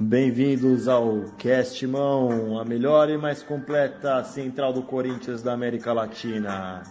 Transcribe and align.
Bem-vindos 0.00 0.88
ao 0.88 1.22
Cast 1.38 1.86
Mão, 1.86 2.58
a 2.58 2.64
melhor 2.64 3.08
e 3.08 3.16
mais 3.16 3.42
completa 3.42 4.22
central 4.24 4.72
do 4.72 4.82
Corinthians 4.82 5.40
da 5.40 5.52
América 5.52 5.92
Latina. 5.92 6.82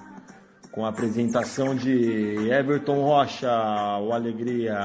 Com 0.71 0.85
a 0.85 0.89
apresentação 0.89 1.75
de 1.75 2.49
Everton 2.49 3.01
Rocha, 3.01 3.51
o 3.99 4.13
Alegria, 4.13 4.77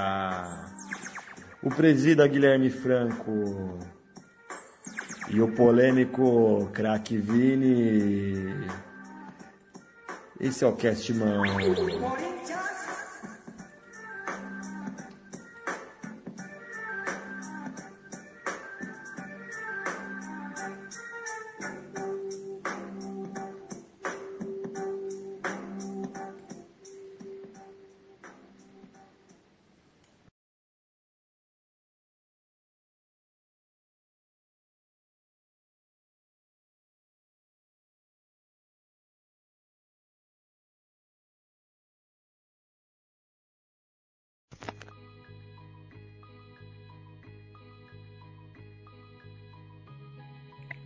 o 1.63 1.71
presida 1.71 2.27
Guilherme 2.27 2.71
Franco 2.71 3.79
e 5.31 5.41
o 5.41 5.49
polêmico 5.49 6.69
craque 6.73 7.19
Vini. 7.19 8.55
Esse 10.41 10.65
é 10.65 10.67
o 10.67 10.73
Cast 10.73 11.13
Mão. 11.15 11.43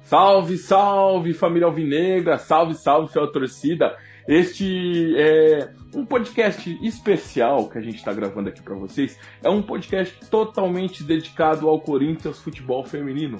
Salve, 0.03 0.58
salve 0.58 1.33
família 1.33 1.67
alvinegra, 1.67 2.36
salve, 2.36 2.75
salve 2.75 3.11
sua 3.12 3.31
torcida. 3.31 3.97
Este 4.28 5.14
é 5.17 5.72
um 5.95 6.05
podcast 6.05 6.78
especial 6.83 7.69
que 7.69 7.78
a 7.78 7.81
gente 7.81 7.97
está 7.97 8.12
gravando 8.12 8.48
aqui 8.48 8.61
para 8.61 8.75
vocês. 8.75 9.19
É 9.42 9.48
um 9.48 9.62
podcast 9.62 10.19
totalmente 10.28 11.03
dedicado 11.03 11.69
ao 11.69 11.80
Corinthians 11.80 12.41
futebol 12.41 12.84
feminino. 12.84 13.39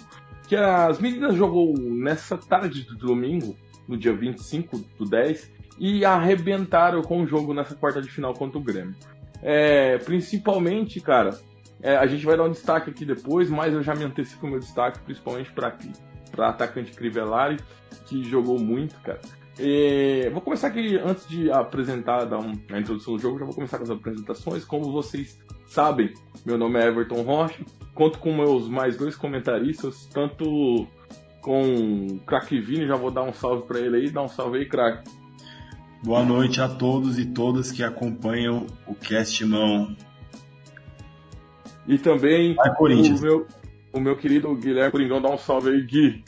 Que 0.48 0.56
as 0.56 0.98
meninas 0.98 1.34
jogou 1.34 1.74
nessa 1.77 2.38
tarde 2.38 2.84
do 2.84 2.96
domingo, 2.96 3.56
no 3.86 3.96
dia 3.96 4.12
25 4.14 4.78
do 4.98 5.05
10, 5.05 5.52
e 5.78 6.05
arrebentaram 6.05 7.02
com 7.02 7.22
o 7.22 7.27
jogo 7.27 7.52
nessa 7.52 7.74
quarta 7.74 8.00
de 8.00 8.08
final 8.08 8.34
contra 8.34 8.58
o 8.58 8.62
Grêmio. 8.62 8.94
É, 9.42 9.98
principalmente, 9.98 11.00
cara, 11.00 11.30
é, 11.83 11.96
a 11.96 12.06
gente 12.06 12.24
vai 12.24 12.36
dar 12.36 12.44
um 12.44 12.50
destaque 12.50 12.90
aqui 12.90 13.05
depois, 13.05 13.50
mas 13.50 13.74
eu 13.74 13.83
já 13.83 13.94
me 13.94 14.05
antecipo 14.05 14.46
meu 14.46 14.58
destaque, 14.58 15.00
principalmente 15.00 15.50
para 15.52 15.68
aqui 15.68 15.90
para 16.33 16.48
atacante 16.48 16.92
Crivellari, 16.92 17.58
que 18.06 18.25
jogou 18.25 18.58
muito, 18.58 18.94
cara. 19.00 19.20
E 19.58 20.30
vou 20.33 20.41
começar 20.41 20.69
aqui, 20.69 20.97
antes 20.97 21.28
de 21.28 21.50
apresentar, 21.50 22.24
dar 22.24 22.39
um, 22.39 22.52
a 22.70 22.80
introdução 22.80 23.14
do 23.14 23.22
jogo, 23.22 23.39
já 23.39 23.44
vou 23.44 23.55
começar 23.55 23.77
com 23.77 23.84
as 23.84 23.91
apresentações. 23.91 24.64
Como 24.64 24.91
vocês 24.91 25.39
sabem, 25.66 26.12
meu 26.44 26.56
nome 26.56 26.80
é 26.80 26.89
Everton 26.89 27.22
Rocha, 27.22 27.62
conto 27.94 28.19
com 28.19 28.34
meus 28.34 28.69
mais 28.69 28.97
dois 28.97 29.14
comentaristas, 29.14 30.06
tanto 30.06 30.86
com 31.42 32.06
o 32.06 32.19
Crack 32.20 32.58
Vini, 32.61 32.86
já 32.86 32.96
vou 32.96 33.11
dar 33.11 33.22
um 33.22 33.33
salve 33.33 33.67
para 33.67 33.78
ele 33.78 33.96
aí, 33.96 34.11
dá 34.11 34.22
um 34.22 34.28
salve 34.28 34.58
aí, 34.58 34.67
Crack. 34.67 35.05
Boa 36.02 36.24
noite 36.24 36.61
a 36.61 36.69
todos 36.69 37.19
e 37.19 37.27
todas 37.27 37.70
que 37.70 37.84
acompanham 37.84 38.67
o 38.86 38.94
Cast 38.94 39.45
Mão. 39.45 39.95
E 41.86 41.98
também 41.98 42.56
o 42.58 43.20
meu, 43.20 43.46
o 43.92 44.01
meu 44.01 44.17
querido 44.17 44.55
Guilherme 44.56 44.90
Coringão 44.90 45.20
dá 45.20 45.29
um 45.30 45.39
salve 45.39 45.70
aí, 45.70 45.83
Gui. 45.83 46.24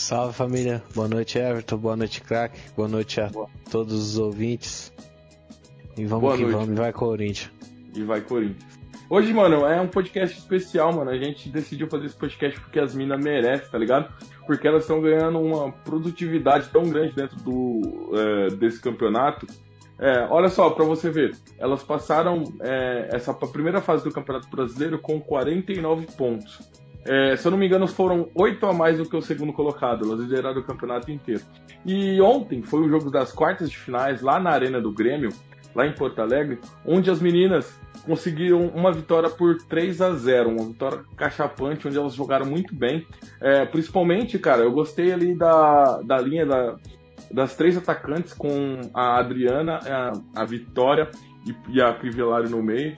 Salve 0.00 0.32
família, 0.32 0.82
boa 0.94 1.06
noite 1.06 1.38
Everton, 1.38 1.76
boa 1.76 1.94
noite 1.94 2.22
crack, 2.22 2.58
boa 2.74 2.88
noite 2.88 3.20
a 3.20 3.28
boa. 3.28 3.46
todos 3.70 3.92
os 3.92 4.18
ouvintes. 4.18 4.90
E 5.94 6.06
vamos 6.06 6.22
boa 6.22 6.36
que 6.38 6.42
noite. 6.42 6.54
vamos, 6.54 6.70
e 6.70 6.74
vai 6.74 6.90
Corinthians. 6.90 7.52
E 7.94 8.02
vai 8.02 8.20
Corinthians. 8.22 8.80
Hoje, 9.10 9.34
mano, 9.34 9.66
é 9.66 9.78
um 9.78 9.86
podcast 9.86 10.38
especial, 10.38 10.90
mano. 10.94 11.10
A 11.10 11.18
gente 11.18 11.50
decidiu 11.50 11.86
fazer 11.86 12.06
esse 12.06 12.16
podcast 12.16 12.58
porque 12.58 12.80
as 12.80 12.94
minas 12.94 13.22
merecem, 13.22 13.68
tá 13.68 13.76
ligado? 13.76 14.10
Porque 14.46 14.66
elas 14.66 14.84
estão 14.84 15.02
ganhando 15.02 15.38
uma 15.38 15.70
produtividade 15.70 16.70
tão 16.70 16.84
grande 16.84 17.14
dentro 17.14 17.36
do, 17.36 18.10
é, 18.14 18.48
desse 18.54 18.80
campeonato 18.80 19.46
é, 19.98 20.26
olha 20.30 20.48
só, 20.48 20.70
para 20.70 20.82
você 20.82 21.10
ver, 21.10 21.36
elas 21.58 21.82
passaram 21.82 22.42
é, 22.62 23.10
essa 23.12 23.34
primeira 23.34 23.82
fase 23.82 24.02
do 24.02 24.10
Campeonato 24.10 24.48
Brasileiro 24.48 24.98
com 24.98 25.20
49 25.20 26.06
pontos. 26.16 26.58
É, 27.04 27.36
se 27.36 27.46
eu 27.46 27.50
não 27.50 27.58
me 27.58 27.66
engano, 27.66 27.86
foram 27.86 28.30
oito 28.34 28.66
a 28.66 28.72
mais 28.72 28.98
do 28.98 29.08
que 29.08 29.16
o 29.16 29.22
segundo 29.22 29.52
colocado. 29.52 30.04
Elas 30.04 30.20
lideraram 30.20 30.60
o 30.60 30.64
campeonato 30.64 31.10
inteiro. 31.10 31.42
E 31.84 32.20
ontem 32.20 32.62
foi 32.62 32.80
o 32.80 32.88
jogo 32.88 33.10
das 33.10 33.32
quartas 33.32 33.70
de 33.70 33.76
finais 33.76 34.20
lá 34.20 34.38
na 34.38 34.50
Arena 34.50 34.80
do 34.80 34.92
Grêmio, 34.92 35.30
lá 35.74 35.86
em 35.86 35.94
Porto 35.94 36.20
Alegre, 36.20 36.58
onde 36.84 37.10
as 37.10 37.20
meninas 37.20 37.78
conseguiram 38.04 38.66
uma 38.68 38.92
vitória 38.92 39.28
por 39.28 39.56
3 39.62 40.00
a 40.00 40.12
0 40.12 40.50
uma 40.50 40.66
vitória 40.66 41.00
cachapante, 41.16 41.86
onde 41.86 41.98
elas 41.98 42.14
jogaram 42.14 42.46
muito 42.46 42.74
bem. 42.74 43.06
É, 43.40 43.64
principalmente, 43.66 44.38
cara, 44.38 44.62
eu 44.62 44.72
gostei 44.72 45.12
ali 45.12 45.36
da, 45.36 46.00
da 46.02 46.18
linha 46.18 46.46
da, 46.46 46.76
das 47.30 47.56
três 47.56 47.76
atacantes, 47.76 48.32
com 48.32 48.80
a 48.94 49.18
Adriana, 49.18 49.78
a, 49.86 50.42
a 50.42 50.44
Vitória 50.44 51.08
e, 51.46 51.76
e 51.76 51.80
a 51.80 51.92
Crivellari 51.94 52.48
no 52.48 52.62
meio. 52.62 52.96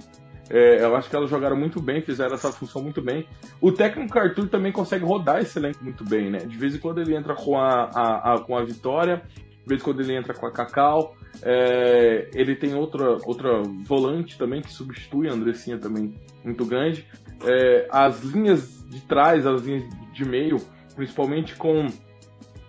É, 0.52 0.84
eu 0.84 0.94
acho 0.94 1.08
que 1.08 1.16
elas 1.16 1.30
jogaram 1.30 1.56
muito 1.56 1.80
bem, 1.80 2.02
fizeram 2.02 2.34
essa 2.34 2.52
função 2.52 2.82
muito 2.82 3.00
bem. 3.00 3.26
O 3.58 3.72
técnico 3.72 4.18
Arthur 4.18 4.48
também 4.48 4.70
consegue 4.70 5.02
rodar 5.02 5.40
esse 5.40 5.58
elenco 5.58 5.82
muito 5.82 6.04
bem, 6.04 6.30
né? 6.30 6.40
De 6.40 6.58
vez 6.58 6.74
em 6.74 6.78
quando 6.78 7.00
ele 7.00 7.16
entra 7.16 7.34
com 7.34 7.58
a, 7.58 7.88
a, 7.94 8.34
a 8.34 8.38
com 8.38 8.54
a 8.54 8.62
Vitória, 8.62 9.22
de 9.34 9.66
vez 9.66 9.80
em 9.80 9.84
quando 9.84 10.00
ele 10.00 10.14
entra 10.14 10.34
com 10.34 10.44
a 10.44 10.52
Cacau. 10.52 11.16
É, 11.42 12.28
ele 12.34 12.54
tem 12.54 12.74
outra, 12.74 13.16
outra 13.24 13.62
volante 13.86 14.36
também 14.36 14.60
que 14.60 14.70
substitui 14.70 15.26
a 15.26 15.32
Andressinha 15.32 15.78
também 15.78 16.12
muito 16.44 16.66
grande. 16.66 17.08
É, 17.46 17.88
as 17.90 18.22
linhas 18.22 18.84
de 18.90 19.00
trás, 19.00 19.46
as 19.46 19.62
linhas 19.62 19.84
de 20.12 20.24
meio, 20.26 20.58
principalmente 20.94 21.56
com 21.56 21.86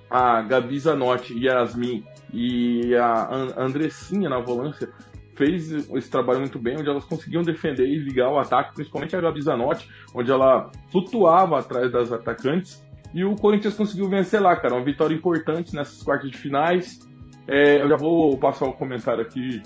a 0.09 0.41
Gabi 0.41 0.79
Zanotti, 0.79 1.37
Yasmin 1.37 2.05
e 2.31 2.95
a 2.95 3.51
Andressinha 3.57 4.29
na 4.29 4.39
volância 4.39 4.89
fez 5.35 5.71
esse 5.71 6.09
trabalho 6.09 6.39
muito 6.39 6.59
bem, 6.59 6.77
onde 6.77 6.89
elas 6.89 7.05
conseguiam 7.05 7.43
defender 7.43 7.87
e 7.87 7.97
ligar 7.97 8.29
o 8.29 8.39
ataque, 8.39 8.75
principalmente 8.75 9.15
a 9.15 9.21
Gabi 9.21 9.41
Zanotti, 9.41 9.89
onde 10.13 10.31
ela 10.31 10.71
flutuava 10.91 11.59
atrás 11.59 11.91
das 11.91 12.11
atacantes. 12.11 12.83
E 13.13 13.23
o 13.23 13.35
Corinthians 13.35 13.75
conseguiu 13.75 14.09
vencer 14.09 14.41
lá, 14.41 14.55
cara. 14.55 14.73
Uma 14.73 14.83
vitória 14.83 15.13
importante 15.13 15.75
nessas 15.75 16.01
quartas 16.01 16.31
de 16.31 16.37
finais. 16.37 16.99
É, 17.47 17.81
eu 17.81 17.89
já 17.89 17.95
vou 17.95 18.37
passar 18.37 18.65
o 18.65 18.69
um 18.69 18.73
comentário 18.73 19.21
aqui 19.21 19.61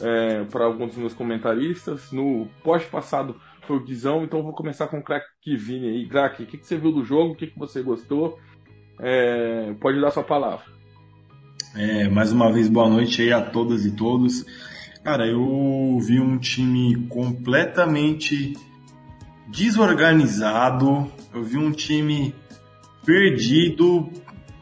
é, 0.00 0.44
para 0.44 0.64
alguns 0.64 0.88
dos 0.88 0.98
meus 0.98 1.14
comentaristas. 1.14 2.10
No 2.10 2.46
post 2.64 2.88
passado 2.88 3.36
foi 3.66 3.76
o 3.76 3.84
Guizão, 3.84 4.24
então 4.24 4.42
vou 4.42 4.52
começar 4.52 4.86
com 4.86 4.98
o 4.98 5.02
Crack 5.02 5.26
Vini 5.46 5.88
aí. 5.88 6.08
Crack, 6.08 6.42
o 6.42 6.46
que, 6.46 6.58
que 6.58 6.66
você 6.66 6.78
viu 6.78 6.90
do 6.90 7.04
jogo? 7.04 7.32
O 7.32 7.36
que, 7.36 7.48
que 7.48 7.58
você 7.58 7.82
gostou? 7.82 8.38
É, 8.98 9.74
pode 9.80 10.00
dar 10.00 10.10
sua 10.10 10.24
palavra. 10.24 10.64
É, 11.76 12.08
mais 12.08 12.32
uma 12.32 12.52
vez, 12.52 12.68
boa 12.68 12.88
noite 12.88 13.22
aí 13.22 13.32
a 13.32 13.42
todas 13.42 13.84
e 13.84 13.94
todos. 13.94 14.44
Cara, 15.02 15.26
eu 15.26 15.98
vi 16.00 16.20
um 16.20 16.36
time 16.36 17.06
completamente 17.08 18.54
desorganizado, 19.48 21.10
eu 21.32 21.42
vi 21.42 21.56
um 21.56 21.72
time 21.72 22.34
perdido, 23.04 24.10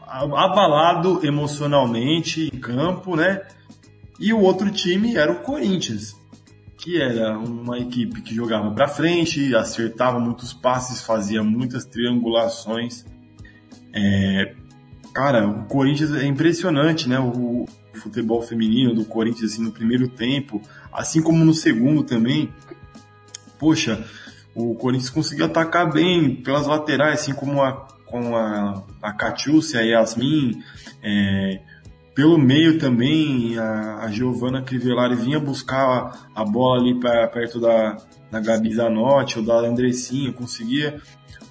abalado 0.07 1.25
emocionalmente 1.25 2.49
em 2.53 2.57
campo, 2.57 3.17
né? 3.17 3.41
E 4.17 4.33
o 4.33 4.39
outro 4.39 4.71
time 4.71 5.17
era 5.17 5.31
o 5.31 5.41
Corinthians, 5.41 6.15
que 6.77 7.01
era 7.01 7.37
uma 7.37 7.77
equipe 7.77 8.21
que 8.21 8.33
jogava 8.33 8.71
para 8.71 8.87
frente, 8.87 9.53
acertava 9.53 10.19
muitos 10.19 10.53
passes, 10.53 11.01
fazia 11.01 11.43
muitas 11.43 11.83
triangulações. 11.83 13.05
É, 13.93 14.55
cara, 15.13 15.45
o 15.47 15.65
Corinthians 15.65 16.13
é 16.13 16.25
impressionante, 16.25 17.09
né? 17.09 17.19
O, 17.19 17.65
futebol 17.99 18.41
feminino 18.41 18.93
do 18.93 19.05
Corinthians 19.05 19.53
assim, 19.53 19.63
no 19.63 19.71
primeiro 19.71 20.07
tempo, 20.07 20.61
assim 20.91 21.21
como 21.21 21.43
no 21.45 21.53
segundo 21.53 22.03
também. 22.03 22.51
Poxa, 23.59 24.05
o 24.55 24.75
Corinthians 24.75 25.09
conseguiu 25.09 25.45
atacar 25.45 25.91
bem 25.91 26.35
pelas 26.35 26.67
laterais, 26.67 27.21
assim 27.21 27.33
como 27.33 27.61
a, 27.61 27.87
com 28.05 28.35
a, 28.35 28.83
a 29.01 29.13
Catiúcia 29.13 29.79
a 29.79 29.83
Yasmin. 29.83 30.61
É, 31.03 31.61
pelo 32.15 32.37
meio 32.37 32.77
também, 32.77 33.57
a, 33.57 33.99
a 34.03 34.11
Giovanna 34.11 34.61
Crivellari 34.61 35.15
vinha 35.15 35.39
buscar 35.39 35.85
a, 36.35 36.41
a 36.41 36.45
bola 36.45 36.81
ali 36.81 36.99
pra, 36.99 37.27
perto 37.27 37.59
da, 37.59 37.97
da 38.29 38.39
Gabi 38.39 38.73
Zanotti 38.73 39.39
ou 39.39 39.45
da 39.45 39.59
Andressinha, 39.59 40.33
conseguia 40.33 41.01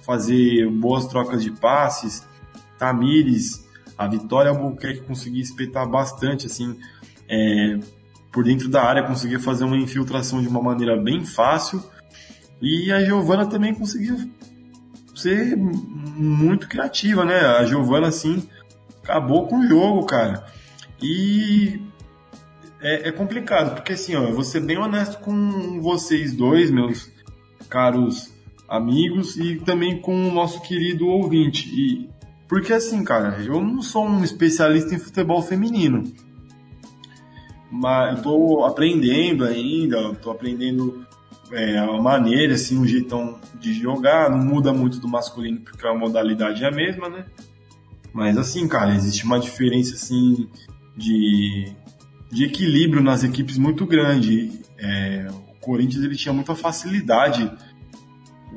fazer 0.05 0.69
boas 0.69 1.07
trocas 1.07 1.43
de 1.43 1.51
passes. 1.51 2.27
Tamires, 2.77 3.67
a 3.99 4.07
Vitória 4.07 4.49
Albuquerque 4.49 5.01
conseguia 5.01 5.41
espetar 5.41 5.85
bastante, 5.85 6.45
assim, 6.45 6.79
é, 7.27 7.77
por 8.31 8.45
dentro 8.45 8.69
da 8.69 8.81
área, 8.81 9.03
conseguia 9.03 9.41
fazer 9.41 9.65
uma 9.65 9.75
infiltração 9.75 10.41
de 10.41 10.47
uma 10.47 10.61
maneira 10.61 10.95
bem 10.95 11.25
fácil. 11.25 11.83
E 12.61 12.93
a 12.93 13.03
Giovana 13.03 13.45
também 13.45 13.73
conseguia 13.73 14.15
ser 15.13 15.57
muito 15.57 16.69
criativa, 16.69 17.25
né? 17.25 17.41
A 17.41 17.65
Giovana, 17.65 18.07
assim, 18.07 18.47
acabou 19.03 19.47
com 19.47 19.59
o 19.59 19.67
jogo, 19.67 20.05
cara. 20.05 20.45
E 21.01 21.81
é, 22.79 23.09
é, 23.09 23.11
complicado, 23.11 23.75
porque 23.75 23.91
assim, 23.91 24.15
ó, 24.15 24.23
eu 24.23 24.33
vou 24.33 24.45
ser 24.45 24.61
bem 24.61 24.77
honesto 24.77 25.19
com 25.19 25.81
vocês 25.81 26.33
dois, 26.33 26.71
meus 26.71 27.11
caros 27.67 28.33
amigos, 28.65 29.35
e 29.35 29.57
também 29.57 29.99
com 29.99 30.29
o 30.29 30.31
nosso 30.31 30.61
querido 30.61 31.05
ouvinte. 31.05 31.67
E, 31.67 32.18
porque 32.49 32.73
assim, 32.73 33.03
cara, 33.03 33.39
eu 33.43 33.61
não 33.61 33.79
sou 33.83 34.05
um 34.05 34.23
especialista 34.23 34.95
em 34.95 34.99
futebol 34.99 35.39
feminino. 35.43 36.03
Mas 37.71 38.17
eu 38.17 38.23
tô 38.23 38.65
aprendendo 38.65 39.45
ainda, 39.45 40.15
tô 40.15 40.31
aprendendo 40.31 41.05
é, 41.51 41.77
a 41.77 42.01
maneira, 42.01 42.55
assim, 42.55 42.75
o 42.75 42.81
um 42.81 42.87
jeitão 42.87 43.39
de 43.59 43.71
jogar, 43.71 44.31
não 44.31 44.39
muda 44.39 44.73
muito 44.73 44.99
do 44.99 45.07
masculino 45.07 45.59
porque 45.59 45.85
a 45.85 45.93
modalidade 45.93 46.63
é 46.63 46.67
a 46.67 46.71
mesma, 46.71 47.07
né? 47.07 47.25
Mas 48.11 48.35
assim, 48.35 48.67
cara, 48.67 48.95
existe 48.95 49.23
uma 49.23 49.39
diferença 49.39 49.93
assim 49.93 50.49
de, 50.97 51.71
de 52.31 52.45
equilíbrio 52.45 53.03
nas 53.03 53.23
equipes 53.23 53.59
muito 53.59 53.85
grande. 53.85 54.51
É, 54.75 55.27
o 55.29 55.59
Corinthians 55.59 56.03
ele 56.03 56.15
tinha 56.15 56.33
muita 56.33 56.55
facilidade. 56.55 57.51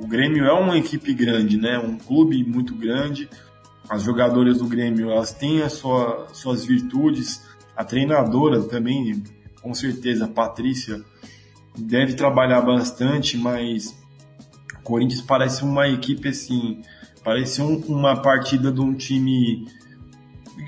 O 0.00 0.06
Grêmio 0.06 0.46
é 0.46 0.52
uma 0.52 0.78
equipe 0.78 1.12
grande, 1.12 1.58
né? 1.58 1.78
Um 1.78 1.98
clube 1.98 2.42
muito 2.42 2.74
grande. 2.74 3.28
As 3.88 4.02
jogadoras 4.02 4.58
do 4.58 4.66
Grêmio 4.66 5.10
elas 5.10 5.32
têm 5.32 5.62
as 5.62 5.74
sua, 5.74 6.28
suas 6.32 6.64
virtudes. 6.64 7.42
A 7.76 7.84
treinadora 7.84 8.62
também, 8.62 9.22
com 9.60 9.74
certeza, 9.74 10.26
a 10.26 10.28
Patrícia 10.28 11.02
deve 11.76 12.14
trabalhar 12.14 12.60
bastante, 12.60 13.36
mas 13.36 13.96
o 14.78 14.82
Corinthians 14.82 15.22
parece 15.22 15.62
uma 15.64 15.88
equipe 15.88 16.28
assim, 16.28 16.82
parece 17.24 17.62
um, 17.62 17.78
uma 17.86 18.20
partida 18.20 18.70
de 18.70 18.80
um 18.80 18.94
time 18.94 19.66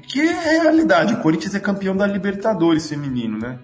que 0.09 0.21
é 0.21 0.63
realidade. 0.63 1.15
O 1.15 1.21
Corinthians 1.21 1.55
é 1.55 1.61
campeão 1.61 1.97
da 1.97 2.07
Libertadores 2.07 2.89
feminino, 2.89 3.39
né? 3.39 3.59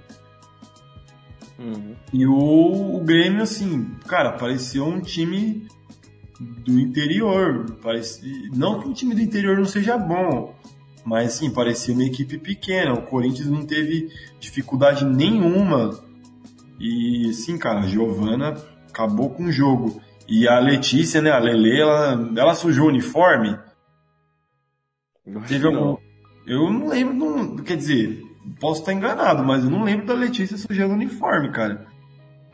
Uhum. 1.58 1.94
E 2.12 2.26
o, 2.26 2.96
o, 2.96 3.00
Grêmio, 3.04 3.42
assim, 3.42 3.94
cara, 4.06 4.32
parecia 4.32 4.82
um 4.82 5.00
time 5.00 5.68
do 6.40 6.80
interior. 6.80 7.76
Parece, 7.82 8.48
não 8.52 8.80
que 8.80 8.88
o 8.88 8.94
time 8.94 9.14
do 9.14 9.20
interior 9.20 9.56
não 9.56 9.66
seja 9.66 9.98
bom, 9.98 10.54
mas 11.04 11.34
assim, 11.34 11.52
parecia 11.52 11.94
uma 11.94 12.04
equipe 12.04 12.38
pequena. 12.38 12.94
O 12.94 13.02
Corinthians 13.02 13.48
não 13.48 13.64
teve 13.64 14.10
dificuldade 14.40 15.04
nenhuma 15.04 16.00
e 16.80 17.34
sim, 17.34 17.58
cara, 17.58 17.80
a 17.80 17.86
Giovana 17.86 18.56
acabou 18.88 19.28
com 19.28 19.44
o 19.44 19.52
jogo. 19.52 20.00
E 20.26 20.48
a 20.48 20.58
Letícia, 20.58 21.20
né, 21.20 21.30
a 21.30 21.38
Lele, 21.38 21.78
ela, 21.78 22.32
ela 22.36 22.54
sujou 22.54 22.86
o 22.86 22.88
uniforme. 22.88 23.58
Teve 25.46 25.66
algum... 25.66 25.98
Eu 26.46 26.72
não 26.72 26.88
lembro, 26.88 27.14
não, 27.14 27.56
quer 27.58 27.76
dizer, 27.76 28.22
posso 28.58 28.80
estar 28.80 28.92
enganado, 28.92 29.44
mas 29.44 29.62
eu 29.62 29.70
não 29.70 29.84
lembro 29.84 30.06
da 30.06 30.14
Letícia 30.14 30.56
sujando 30.56 30.94
o 30.94 30.96
uniforme, 30.96 31.50
cara. 31.52 31.86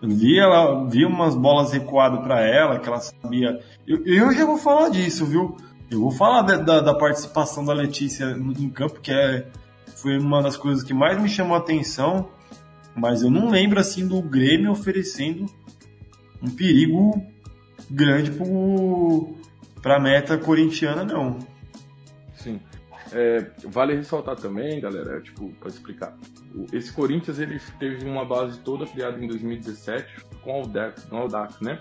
Vi 0.03 0.39
ela, 0.39 0.85
vi 0.89 1.05
umas 1.05 1.35
bolas 1.35 1.73
recuadas 1.73 2.21
para 2.21 2.41
ela, 2.41 2.79
que 2.79 2.89
ela 2.89 3.01
sabia. 3.01 3.61
Eu, 3.87 4.05
eu 4.05 4.33
já 4.33 4.45
vou 4.45 4.59
falar 4.59 4.91
disso, 4.91 5.25
viu? 5.25 5.57
Eu 5.91 6.01
vou 6.01 6.11
falar 6.11 6.43
da, 6.43 6.57
da, 6.57 6.81
da 6.81 6.95
participação 6.95 7.65
da 7.65 7.73
Letícia 7.73 8.25
em 8.33 8.69
campo, 8.69 9.01
que 9.01 9.13
é, 9.13 9.47
foi 9.97 10.19
uma 10.19 10.43
das 10.43 10.57
coisas 10.57 10.83
que 10.83 10.93
mais 10.93 11.21
me 11.21 11.29
chamou 11.29 11.55
a 11.57 11.61
atenção. 11.61 12.29
Mas 12.95 13.23
eu 13.23 13.31
não 13.31 13.51
lembro 13.51 13.79
assim 13.79 14.07
do 14.07 14.21
Grêmio 14.23 14.71
oferecendo 14.71 15.47
um 16.43 16.51
perigo 16.51 17.23
grande 17.91 18.33
para 19.83 19.97
a 19.97 20.01
meta 20.01 20.37
corintiana, 20.37 21.05
não. 21.05 21.39
É, 23.13 23.51
vale 23.65 23.95
ressaltar 23.95 24.37
também, 24.37 24.81
galera, 24.81 25.21
tipo, 25.21 25.51
para 25.55 25.69
explicar. 25.69 26.17
Esse 26.73 26.93
Corinthians 26.93 27.39
ele 27.39 27.61
teve 27.79 28.05
uma 28.05 28.25
base 28.25 28.59
toda 28.61 28.87
criada 28.87 29.23
em 29.23 29.29
2017 29.29 30.25
com 30.43 30.61
o 30.61 31.17
Audax, 31.17 31.61
né? 31.61 31.81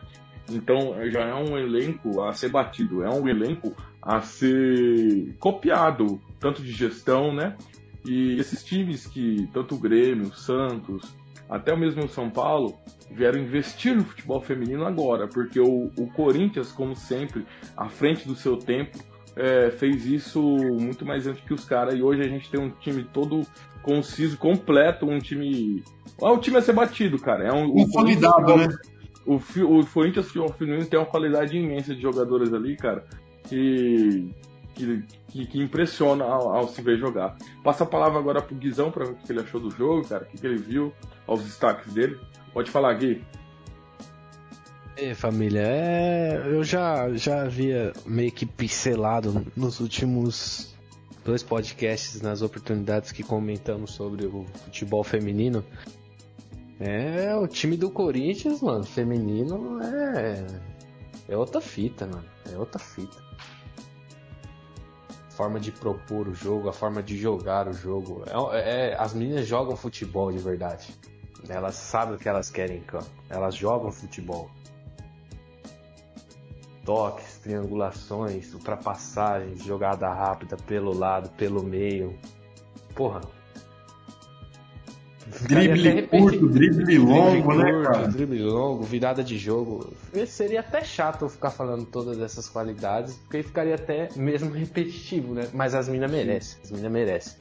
Então 0.50 0.94
já 1.10 1.22
é 1.22 1.34
um 1.34 1.58
elenco 1.58 2.22
a 2.22 2.34
ser 2.34 2.50
batido, 2.50 3.04
é 3.04 3.10
um 3.10 3.28
elenco 3.28 3.76
a 4.02 4.22
ser 4.22 5.36
copiado, 5.40 6.22
tanto 6.40 6.62
de 6.62 6.72
gestão, 6.72 7.34
né? 7.34 7.56
E 8.06 8.40
esses 8.40 8.64
times 8.64 9.08
que, 9.08 9.50
tanto 9.52 9.76
o 9.76 9.80
Grêmio, 9.80 10.28
o 10.28 10.36
Santos, 10.36 11.16
até 11.50 11.74
o 11.74 11.78
mesmo 11.78 12.08
São 12.08 12.30
Paulo, 12.30 12.78
vieram 13.10 13.40
investir 13.40 13.96
no 13.96 14.04
futebol 14.04 14.40
feminino 14.40 14.86
agora, 14.86 15.28
porque 15.28 15.60
o, 15.60 15.92
o 15.98 16.08
Corinthians, 16.14 16.72
como 16.72 16.96
sempre, 16.96 17.46
à 17.76 17.90
frente 17.90 18.28
do 18.28 18.36
seu 18.36 18.58
tempo, 18.58 19.00
é, 19.36 19.70
fez 19.72 20.06
isso 20.06 20.42
muito 20.42 21.06
mais 21.06 21.28
antes 21.28 21.44
que 21.44 21.54
os 21.54 21.66
caras, 21.66 21.96
e 21.96 22.02
hoje 22.02 22.22
a 22.22 22.28
gente 22.28 22.50
tem 22.50 22.60
um 22.60 22.70
time 22.70 23.04
todo 23.04 23.46
conciso, 23.82 24.38
completo, 24.38 25.06
um 25.06 25.20
time. 25.20 25.84
É 26.20 26.26
um 26.26 26.40
time 26.40 26.58
a 26.58 26.62
ser 26.62 26.74
batido, 26.74 27.20
cara. 27.20 27.44
É 27.46 27.54
um. 27.54 27.72
Consolidado, 27.72 28.58
né? 28.58 28.68
O, 29.26 29.36
o 29.36 29.86
Corinthians 29.88 30.32
Feminino 30.58 30.86
tem 30.86 31.00
uma 31.00 31.06
qualidade 31.06 31.58
imensa 31.58 31.94
de 31.94 32.02
jogadores 32.02 32.54
ali, 32.54 32.76
cara. 32.76 33.06
Que, 33.44 34.28
que, 34.74 35.46
que 35.46 35.62
impressiona 35.62 36.26
ao, 36.26 36.56
ao, 36.56 36.68
se 36.68 36.82
ver 36.82 36.98
jogar. 36.98 37.36
Passa 37.64 37.84
a 37.84 37.88
palavra 37.88 38.20
agora 38.20 38.42
pro 38.42 38.56
Guizão 38.56 38.92
para 38.92 39.06
ver 39.06 39.12
o 39.12 39.16
que 39.16 39.32
ele 39.32 39.42
achou 39.42 39.60
do 39.60 39.70
jogo, 39.70 40.08
cara, 40.08 40.24
o 40.24 40.28
que, 40.28 40.38
que 40.38 40.48
ele 40.48 40.58
viu, 40.58 40.92
aos 41.28 41.44
destaques 41.44 41.94
dele. 41.94 42.18
Pode 42.54 42.72
falar, 42.72 42.94
Gui. 42.94 43.24
É, 44.98 45.14
família, 45.14 45.62
é, 45.62 46.44
eu 46.46 46.64
já, 46.64 47.14
já 47.14 47.42
havia 47.42 47.92
meio 48.06 48.32
que 48.32 48.46
pincelado 48.46 49.46
nos 49.56 49.80
últimos 49.80 50.74
dois 51.24 51.44
podcasts, 51.44 52.22
nas 52.22 52.42
oportunidades 52.42 53.12
que 53.12 53.24
comentamos 53.24 53.92
sobre 53.92 54.26
o 54.26 54.46
futebol 54.64 55.04
feminino. 55.04 55.66
É, 56.80 57.36
o 57.36 57.48
time 57.48 57.76
do 57.76 57.90
Corinthians, 57.90 58.62
mano, 58.62 58.84
feminino 58.84 59.82
é. 59.82 60.46
É 61.28 61.36
outra 61.36 61.60
fita, 61.60 62.06
mano. 62.06 62.26
É 62.52 62.58
outra 62.58 62.80
fita 62.80 63.26
forma 65.36 65.60
de 65.60 65.70
propor 65.72 66.30
o 66.30 66.34
jogo, 66.34 66.70
a 66.70 66.74
forma 66.74 67.04
de 67.04 67.18
jogar 67.18 67.68
o 67.68 67.74
jogo. 67.74 68.24
É, 68.54 68.92
é, 68.92 68.96
as 68.98 69.14
meninas 69.14 69.46
jogam 69.46 69.76
futebol 69.76 70.32
de 70.32 70.40
verdade. 70.40 70.96
Elas 71.48 71.76
sabem 71.76 72.16
o 72.16 72.18
que 72.18 72.28
elas 72.28 72.50
querem. 72.50 72.84
Elas 73.30 73.54
jogam 73.54 73.92
futebol. 73.92 74.50
Toques, 76.86 77.40
triangulações, 77.40 78.54
ultrapassagens, 78.54 79.64
jogada 79.64 80.08
rápida 80.08 80.56
pelo 80.56 80.98
lado, 80.98 81.30
pelo 81.32 81.64
meio. 81.64 82.16
Porra, 82.94 83.22
Drible 85.48 86.04
curto, 86.08 86.48
drible 86.48 87.00
longo, 87.00 87.32
drible 87.32 87.58
né, 87.58 87.72
curto, 87.72 87.92
cara? 87.92 88.08
Drible 88.08 88.44
longo, 88.44 88.84
virada 88.84 89.24
de 89.24 89.38
jogo. 89.38 89.92
Seria 90.28 90.60
até 90.60 90.84
chato 90.84 91.26
eu 91.26 91.30
ficar 91.30 91.50
falando 91.50 91.86
todas 91.86 92.20
essas 92.20 92.48
qualidades, 92.48 93.16
porque 93.16 93.42
ficaria 93.42 93.74
até 93.74 94.10
mesmo 94.16 94.52
repetitivo, 94.52 95.34
né? 95.34 95.48
Mas 95.52 95.74
as 95.74 95.90
minas 95.90 96.12
merecem, 96.12 96.60
as 96.64 96.72
minas 96.72 96.92
merecem. 96.92 97.38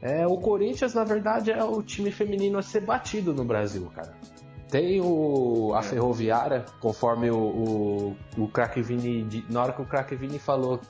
É, 0.00 0.26
o 0.26 0.36
Corinthians, 0.36 0.94
na 0.94 1.02
verdade, 1.02 1.50
é 1.50 1.64
o 1.64 1.82
time 1.82 2.12
feminino 2.12 2.58
a 2.58 2.62
ser 2.62 2.80
batido 2.80 3.34
no 3.34 3.44
Brasil, 3.44 3.90
cara. 3.94 4.14
Tem 4.74 5.00
o, 5.00 5.72
a 5.72 5.82
Ferroviária, 5.82 6.64
conforme 6.80 7.30
o, 7.30 7.36
o, 7.36 8.16
o 8.36 8.48
Crack 8.48 8.82
Vini. 8.82 9.44
Na 9.48 9.62
hora 9.62 9.72
que 9.72 9.80
o 9.80 9.84
Crack 9.84 10.16
Vini 10.16 10.36
falou 10.36 10.80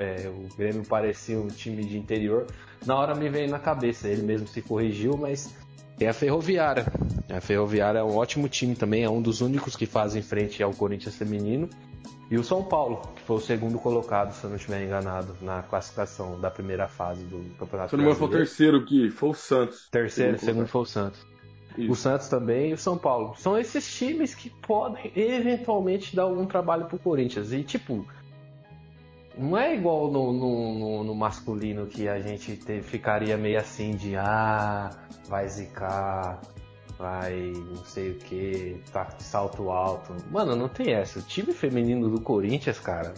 é, 0.00 0.28
o 0.28 0.52
Grêmio 0.56 0.84
parecia 0.84 1.38
um 1.38 1.46
time 1.46 1.84
de 1.84 1.96
interior, 1.96 2.48
na 2.84 2.96
hora 2.96 3.14
me 3.14 3.28
veio 3.28 3.48
na 3.48 3.60
cabeça. 3.60 4.08
Ele 4.08 4.22
mesmo 4.22 4.48
se 4.48 4.60
corrigiu, 4.60 5.16
mas 5.16 5.54
é 6.00 6.08
a 6.08 6.12
Ferroviária. 6.12 6.86
A 7.32 7.40
Ferroviária 7.40 8.00
é 8.00 8.02
um 8.02 8.16
ótimo 8.16 8.48
time 8.48 8.74
também, 8.74 9.04
é 9.04 9.08
um 9.08 9.22
dos 9.22 9.40
únicos 9.40 9.76
que 9.76 9.86
fazem 9.86 10.22
frente 10.22 10.60
ao 10.60 10.72
Corinthians 10.72 11.14
feminino. 11.14 11.70
E 12.28 12.36
o 12.36 12.42
São 12.42 12.64
Paulo, 12.64 13.00
que 13.14 13.22
foi 13.22 13.36
o 13.36 13.40
segundo 13.40 13.78
colocado, 13.78 14.32
se 14.32 14.42
eu 14.42 14.50
não 14.50 14.56
estiver 14.56 14.84
enganado, 14.84 15.36
na 15.40 15.62
classificação 15.62 16.40
da 16.40 16.50
primeira 16.50 16.88
fase 16.88 17.22
do 17.22 17.38
Campeonato 17.56 17.90
Se 17.90 17.96
não 17.96 18.06
me 18.06 18.12
foi 18.12 18.26
o 18.26 18.30
terceiro 18.30 18.84
que 18.84 19.08
foi 19.08 19.28
o 19.28 19.34
Santos. 19.34 19.88
Terceiro, 19.88 20.32
segundo, 20.32 20.46
segundo 20.46 20.66
foi 20.66 20.80
o 20.80 20.84
Santos. 20.84 21.29
Isso. 21.76 21.92
O 21.92 21.96
Santos 21.96 22.28
também 22.28 22.70
e 22.70 22.72
o 22.72 22.78
São 22.78 22.98
Paulo. 22.98 23.34
São 23.36 23.58
esses 23.58 23.92
times 23.94 24.34
que 24.34 24.50
podem 24.50 25.12
eventualmente 25.14 26.14
dar 26.14 26.24
algum 26.24 26.46
trabalho 26.46 26.86
pro 26.86 26.98
Corinthians. 26.98 27.52
E 27.52 27.62
tipo, 27.62 28.04
não 29.36 29.56
é 29.56 29.74
igual 29.74 30.10
no, 30.10 30.32
no, 30.32 30.78
no, 30.78 31.04
no 31.04 31.14
masculino 31.14 31.86
que 31.86 32.08
a 32.08 32.20
gente 32.20 32.56
te, 32.56 32.82
ficaria 32.82 33.36
meio 33.36 33.58
assim 33.58 33.92
de 33.92 34.16
ah, 34.16 34.90
vai 35.28 35.48
zicar, 35.48 36.40
vai 36.98 37.52
não 37.52 37.84
sei 37.84 38.10
o 38.10 38.14
que, 38.16 38.82
tá 38.92 39.04
de 39.04 39.22
salto 39.22 39.70
alto. 39.70 40.14
Mano, 40.30 40.54
não 40.56 40.68
tem 40.68 40.92
essa. 40.92 41.20
O 41.20 41.22
time 41.22 41.52
feminino 41.52 42.10
do 42.10 42.20
Corinthians, 42.20 42.78
cara. 42.78 43.14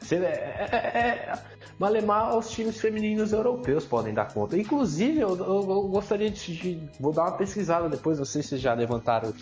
Você, 0.00 0.16
é, 0.16 0.68
é, 0.72 0.76
é, 0.76 1.38
Malemar 1.80 2.36
os 2.36 2.50
times 2.50 2.78
femininos 2.78 3.32
europeus 3.32 3.86
podem 3.86 4.12
dar 4.12 4.26
conta. 4.26 4.54
Inclusive, 4.54 5.18
eu, 5.18 5.34
eu, 5.34 5.66
eu 5.66 5.88
gostaria 5.88 6.30
de, 6.30 6.54
de, 6.54 6.78
Vou 7.00 7.10
dar 7.10 7.22
uma 7.22 7.32
pesquisada 7.32 7.88
depois, 7.88 8.18
não 8.18 8.26
sei 8.26 8.42
se 8.42 8.58
já 8.58 8.74
levantaram 8.74 9.32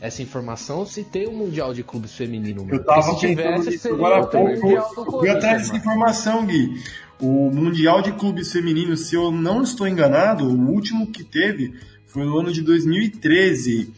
essa 0.00 0.22
informação, 0.22 0.86
se 0.86 1.04
tem 1.04 1.28
um 1.28 1.36
Mundial 1.36 1.74
de 1.74 1.82
Clubes 1.82 2.14
Feminino. 2.14 2.66
Eu 2.70 2.82
tava 2.82 3.02
se 3.02 3.18
tivesse, 3.18 3.76
seria 3.76 3.98
agora 3.98 4.22
há 4.22 4.26
pouco. 4.26 5.18
Fui 5.20 5.28
atrás 5.28 5.60
dessa 5.60 5.76
informação, 5.76 6.46
Gui. 6.46 6.82
O 7.20 7.50
Mundial 7.50 8.00
de 8.00 8.12
Clubes 8.12 8.50
Femininos, 8.50 9.08
se 9.08 9.14
eu 9.14 9.30
não 9.30 9.60
estou 9.60 9.86
enganado, 9.86 10.48
o 10.48 10.70
último 10.70 11.12
que 11.12 11.22
teve 11.22 11.74
foi 12.06 12.24
no 12.24 12.38
ano 12.38 12.50
de 12.50 12.62
2013. 12.62 13.92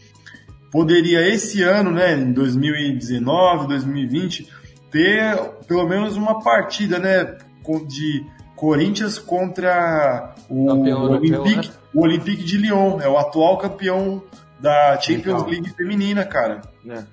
Poderia 0.69 1.25
esse 1.25 1.63
ano, 1.63 1.91
né, 1.91 2.15
em 2.15 2.33
2019, 2.33 3.67
2020, 3.69 4.45
ter 4.91 5.37
pelo 5.65 5.87
menos 5.87 6.17
uma 6.17 6.43
partida, 6.43 6.99
né, 6.99 7.37
de 7.85 8.25
Corinthians 8.55 9.19
contra 9.19 10.33
o 10.49 10.67
Olympique, 10.71 11.67
né? 11.67 11.73
o 11.93 12.01
Olympique 12.01 12.43
de 12.43 12.57
Lyon, 12.57 12.99
é 12.99 13.07
o 13.07 13.17
atual 13.17 13.57
campeão 13.57 14.21
da 14.59 14.99
Champions 14.99 15.43
Legal. 15.43 15.49
League 15.49 15.69
feminina, 15.69 16.25
cara. 16.25 16.61
É. 16.87 17.03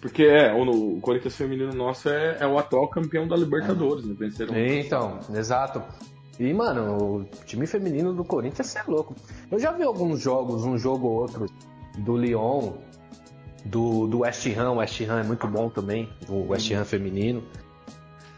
Porque 0.00 0.24
é, 0.24 0.52
o, 0.52 0.96
o 0.96 1.00
Corinthians 1.00 1.36
feminino 1.36 1.72
nosso 1.72 2.08
é, 2.08 2.38
é, 2.40 2.46
o 2.46 2.58
atual 2.58 2.88
campeão 2.88 3.26
da 3.26 3.36
Libertadores, 3.36 4.04
né? 4.04 4.14
Venceram. 4.18 4.56
Então, 4.56 5.20
exato. 5.32 5.82
E, 6.38 6.52
mano, 6.52 6.96
o 6.96 7.24
time 7.46 7.66
feminino 7.66 8.12
do 8.12 8.24
Corinthians 8.24 8.74
é 8.74 8.82
louco. 8.86 9.14
Eu 9.50 9.58
já 9.58 9.70
vi 9.70 9.84
alguns 9.84 10.20
jogos, 10.20 10.64
um 10.64 10.76
jogo 10.76 11.06
ou 11.06 11.20
outro, 11.20 11.46
do 11.98 12.16
Lyon, 12.16 12.72
do, 13.64 14.06
do 14.08 14.20
West 14.20 14.46
Ham. 14.56 14.72
O 14.72 14.76
West 14.76 15.00
Ham 15.02 15.20
é 15.20 15.24
muito 15.24 15.46
bom 15.46 15.68
também, 15.68 16.08
o 16.28 16.48
West 16.48 16.70
Ham 16.72 16.84
feminino. 16.84 17.42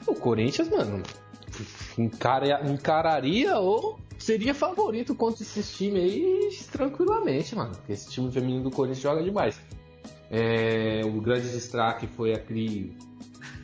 O 0.07 0.15
Corinthians, 0.15 0.69
mano, 0.69 1.03
encara, 1.99 2.69
encararia 2.69 3.59
ou 3.59 3.99
seria 4.19 4.55
favorito 4.55 5.15
contra 5.15 5.43
esses 5.43 5.77
times 5.77 6.03
aí 6.03 6.49
tranquilamente, 6.71 7.55
mano. 7.55 7.73
Porque 7.73 7.93
esse 7.93 8.11
time 8.11 8.31
feminino 8.31 8.65
do 8.65 8.71
Corinthians 8.71 9.03
joga 9.03 9.23
demais. 9.23 9.61
É, 10.31 11.03
o 11.05 11.21
grande 11.21 11.49
destaque 11.51 12.07
foi 12.07 12.33
a 12.33 12.39
Cri. 12.39 12.97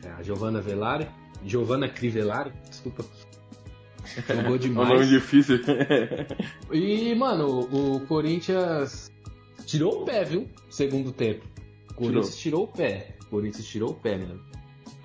É, 0.05 0.11
a 0.11 0.23
Giovanna 0.23 0.61
Velari. 0.61 1.09
Giovanna 1.45 1.89
Crivelari, 1.89 2.53
desculpa. 2.69 3.05
Jogou 4.29 4.59
demais. 4.59 4.89
É 4.91 4.93
um 4.93 4.99
nome 4.99 5.09
difícil. 5.09 5.59
e, 6.73 7.15
mano, 7.15 7.61
o 7.61 8.01
Corinthians 8.07 9.11
tirou 9.65 10.03
o 10.03 10.05
pé, 10.05 10.25
viu? 10.25 10.49
Segundo 10.69 11.13
tempo. 11.13 11.47
O 11.91 11.95
Corinthians 11.95 12.37
tirou, 12.37 12.61
tirou 12.61 12.65
o 12.65 12.69
pé. 12.69 13.17
O 13.23 13.27
Corinthians 13.27 13.67
tirou 13.67 13.91
o 13.91 13.95
pé, 13.95 14.19
mano. 14.19 14.41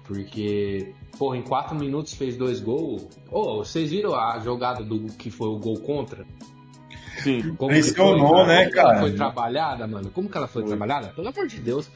Porque, 0.08 0.94
porra, 1.18 1.38
em 1.38 1.42
4 1.42 1.76
minutos 1.76 2.14
fez 2.14 2.38
dois 2.38 2.60
gols. 2.60 3.08
Oh, 3.32 3.58
vocês 3.58 3.90
viram 3.90 4.14
a 4.16 4.40
jogada 4.40 4.84
do 4.84 5.08
que 5.14 5.32
foi 5.32 5.50
o 5.50 5.58
gol 5.58 5.80
contra? 5.80 6.26
Sim. 7.18 7.56
Como 7.56 7.72
Pressionou, 7.72 8.46
né, 8.46 8.70
cara? 8.70 8.90
Ela 8.92 9.00
foi 9.00 9.14
trabalhada, 9.14 9.88
mano. 9.88 10.12
Como 10.12 10.30
que 10.30 10.38
ela 10.38 10.48
foi, 10.48 10.62
foi, 10.62 10.70
trabalhada? 10.70 11.08
Pelo 11.10 11.28
amor 11.28 11.48
de 11.48 11.60
Deus. 11.60 11.90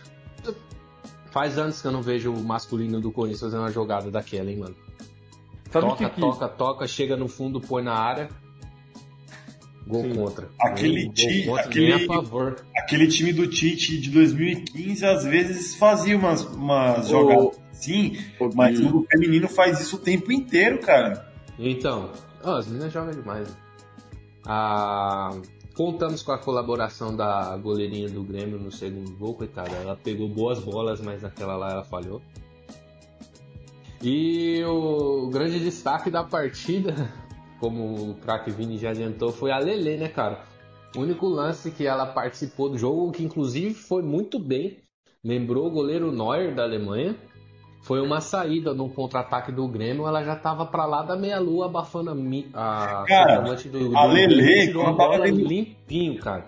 Faz 1.32 1.60
anos 1.60 1.80
que 1.80 1.88
eu 1.88 1.92
não 1.92 2.02
vejo 2.02 2.34
o 2.34 2.44
masculino 2.44 3.00
do 3.00 3.12
Corinthians 3.12 3.42
fazendo 3.42 3.60
uma 3.60 3.72
jogada 3.72 4.10
daquela, 4.10 4.50
hein, 4.50 4.58
mano. 4.58 4.76
Sabe 5.72 5.86
toca, 5.86 6.10
que 6.10 6.20
toca, 6.20 6.48
toca, 6.48 6.88
chega 6.88 7.16
no 7.16 7.28
fundo, 7.28 7.62
põe 7.62 7.84
na 7.84 7.94
área. 7.94 8.30
Gol 9.86 10.04
Sim. 10.04 10.16
contra. 10.16 10.50
Aquele, 10.60 11.10
ti, 11.10 11.50
aquele, 11.52 12.08
aquele 12.76 13.08
time 13.08 13.32
do 13.32 13.48
Tite 13.48 14.00
de 14.00 14.10
2015 14.10 15.06
às 15.06 15.24
vezes 15.24 15.76
fazia 15.76 16.18
umas, 16.18 16.44
umas 16.44 17.08
o, 17.08 17.10
jogadas 17.10 17.59
o 18.40 18.50
mas 18.56 18.80
o 18.80 19.06
feminino 19.10 19.48
faz 19.48 19.80
isso 19.80 19.96
o 19.96 20.00
tempo 20.00 20.32
inteiro, 20.32 20.80
cara. 20.80 21.32
Então, 21.58 22.12
oh, 22.44 22.52
as 22.52 22.68
meninas 22.68 22.92
jogam 22.92 23.12
demais. 23.12 23.56
Ah, 24.46 25.32
contamos 25.76 26.22
com 26.22 26.32
a 26.32 26.38
colaboração 26.38 27.16
da 27.16 27.56
goleirinha 27.58 28.10
do 28.10 28.24
Grêmio 28.24 28.60
no 28.60 28.72
segundo 28.72 29.12
gol, 29.18 29.36
coitada. 29.36 29.72
Ela 29.76 29.96
pegou 29.96 30.28
boas 30.28 30.60
bolas, 30.60 31.02
mas 31.02 31.22
naquela 31.22 31.56
lá 31.56 31.72
ela 31.72 31.84
falhou. 31.84 32.22
E 34.02 34.64
o 34.64 35.30
grande 35.30 35.60
destaque 35.60 36.10
da 36.10 36.24
partida 36.24 36.96
como 37.60 38.12
o 38.12 38.16
craque 38.16 38.50
Vini 38.50 38.78
já 38.78 38.92
adiantou, 38.92 39.32
foi 39.32 39.52
a 39.52 39.60
Lele, 39.60 39.98
né, 39.98 40.08
cara? 40.08 40.44
O 40.96 41.02
único 41.02 41.28
lance 41.28 41.70
que 41.70 41.86
ela 41.86 42.06
participou 42.06 42.70
do 42.70 42.78
jogo, 42.78 43.12
que 43.12 43.24
inclusive 43.24 43.74
foi 43.74 44.02
muito 44.02 44.40
bem, 44.40 44.80
lembrou 45.24 45.68
o 45.68 45.72
goleiro 45.72 46.12
Neuer 46.12 46.56
da 46.56 46.64
Alemanha. 46.64 47.16
Foi 47.82 48.02
uma 48.02 48.22
saída 48.22 48.74
no 48.74 48.90
contra-ataque 48.90 49.52
do 49.52 49.68
Grêmio, 49.68 50.06
ela 50.06 50.24
já 50.24 50.36
tava 50.36 50.66
para 50.66 50.86
lá 50.86 51.02
da 51.02 51.16
meia-lua 51.16 51.66
abafando 51.66 52.12
a, 52.54 53.02
a 53.02 53.06
cara, 53.06 53.42
do, 53.42 53.98
a 53.98 54.06
Lele, 54.06 54.74
quando 54.74 54.98
tava 54.98 55.20
vendo... 55.20 55.48
limpinho, 55.48 56.20
cara. 56.20 56.46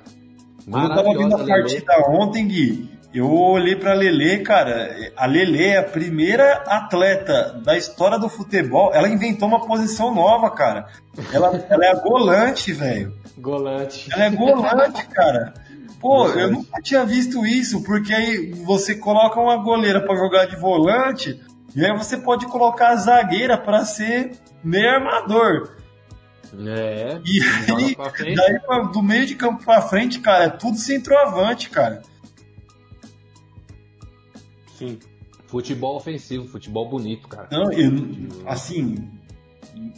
Quando 0.69 0.83
eu 0.83 0.95
tava 0.95 1.17
vendo 1.17 1.35
a 1.35 1.45
partida 1.45 1.93
ontem, 2.09 2.47
Gui, 2.47 2.91
eu 3.13 3.29
olhei 3.29 3.75
pra 3.75 3.93
Lele, 3.93 4.39
cara. 4.39 5.11
A 5.17 5.25
Lele 5.25 5.65
é 5.65 5.77
a 5.77 5.83
primeira 5.83 6.63
atleta 6.65 7.59
da 7.63 7.75
história 7.75 8.17
do 8.17 8.29
futebol. 8.29 8.91
Ela 8.93 9.09
inventou 9.09 9.47
uma 9.47 9.65
posição 9.65 10.13
nova, 10.13 10.49
cara. 10.51 10.87
Ela, 11.33 11.65
ela 11.69 11.85
é 11.85 11.89
a 11.89 11.95
golante, 11.99 12.71
velho. 12.71 13.13
Golante. 13.37 14.07
Ela 14.13 14.25
é 14.25 14.29
golante, 14.29 15.05
cara. 15.07 15.53
Pô, 16.01 16.27
eu 16.29 16.51
nunca 16.51 16.81
tinha 16.81 17.05
visto 17.05 17.45
isso, 17.45 17.83
porque 17.83 18.11
aí 18.11 18.51
você 18.65 18.95
coloca 18.95 19.39
uma 19.39 19.55
goleira 19.57 20.01
para 20.01 20.15
jogar 20.15 20.45
de 20.45 20.55
volante, 20.55 21.39
e 21.75 21.85
aí 21.85 21.95
você 21.95 22.17
pode 22.17 22.47
colocar 22.47 22.89
a 22.89 22.95
zagueira 22.95 23.55
para 23.55 23.85
ser 23.85 24.31
meio 24.63 24.89
armador. 24.89 25.75
É. 26.67 27.21
E 27.23 27.39
aí, 27.71 28.35
daí 28.35 28.91
do 28.91 29.01
meio 29.03 29.27
de 29.27 29.35
campo 29.35 29.63
pra 29.63 29.81
frente, 29.81 30.19
cara, 30.19 30.45
é 30.45 30.49
tudo 30.49 30.77
centroavante, 30.77 31.69
cara. 31.69 32.01
Sim. 34.77 34.97
Futebol 35.45 35.97
ofensivo, 35.97 36.47
futebol 36.47 36.89
bonito, 36.89 37.27
cara. 37.27 37.47
Não, 37.51 37.71
eu, 37.71 37.91
assim, 38.47 39.07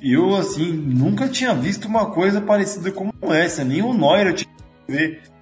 eu 0.01 0.36
assim 0.36 0.72
nunca 0.72 1.29
tinha 1.29 1.53
visto 1.53 1.88
uma 1.88 2.12
coisa 2.12 2.41
parecida 2.41 2.91
como 2.91 3.13
essa. 3.33 3.63
Nem 3.63 3.81
o 3.81 3.93
Neuer 3.93 4.27
eu 4.27 4.36
tinha 4.36 4.53
ver 4.88 5.32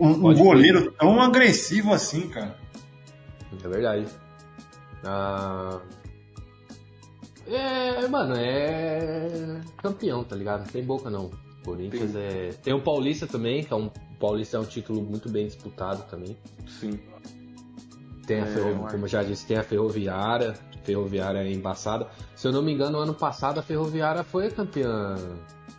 um, 0.00 0.30
um 0.30 0.34
goleiro 0.34 0.92
tão 0.92 1.20
agressivo 1.20 1.92
assim, 1.92 2.28
cara. 2.28 2.56
É 3.64 3.68
verdade. 3.68 4.06
Ah... 5.04 5.80
É, 7.46 8.06
mano, 8.06 8.34
é 8.36 9.60
campeão, 9.78 10.22
tá 10.22 10.36
ligado? 10.36 10.60
Não 10.60 10.66
tem 10.68 10.84
boca 10.84 11.10
não. 11.10 11.30
Corinthians 11.64 12.12
tem. 12.12 12.22
é. 12.22 12.52
Tem 12.62 12.72
o 12.72 12.80
Paulista 12.80 13.26
também, 13.26 13.64
que 13.64 13.72
é 13.72 13.76
um. 13.76 13.86
O 13.86 14.18
Paulista 14.20 14.56
é 14.56 14.60
um 14.60 14.64
título 14.64 15.02
muito 15.02 15.28
bem 15.28 15.46
disputado 15.46 16.08
também. 16.08 16.36
Sim. 16.66 17.00
Tem 18.26 18.40
a 18.40 18.46
é, 18.46 18.74
como 18.90 19.04
eu 19.04 19.08
já 19.08 19.22
disse, 19.22 19.46
tem 19.46 19.56
a 19.56 19.62
Ferroviária, 19.64 20.54
Ferroviária 20.84 21.40
é 21.40 21.52
embaçada. 21.52 22.06
Se 22.36 22.46
eu 22.46 22.52
não 22.52 22.62
me 22.62 22.72
engano, 22.72 22.98
ano 22.98 23.14
passado 23.14 23.58
a 23.58 23.62
Ferroviária 23.62 24.22
foi 24.22 24.46
a 24.46 24.50
campeã 24.50 25.16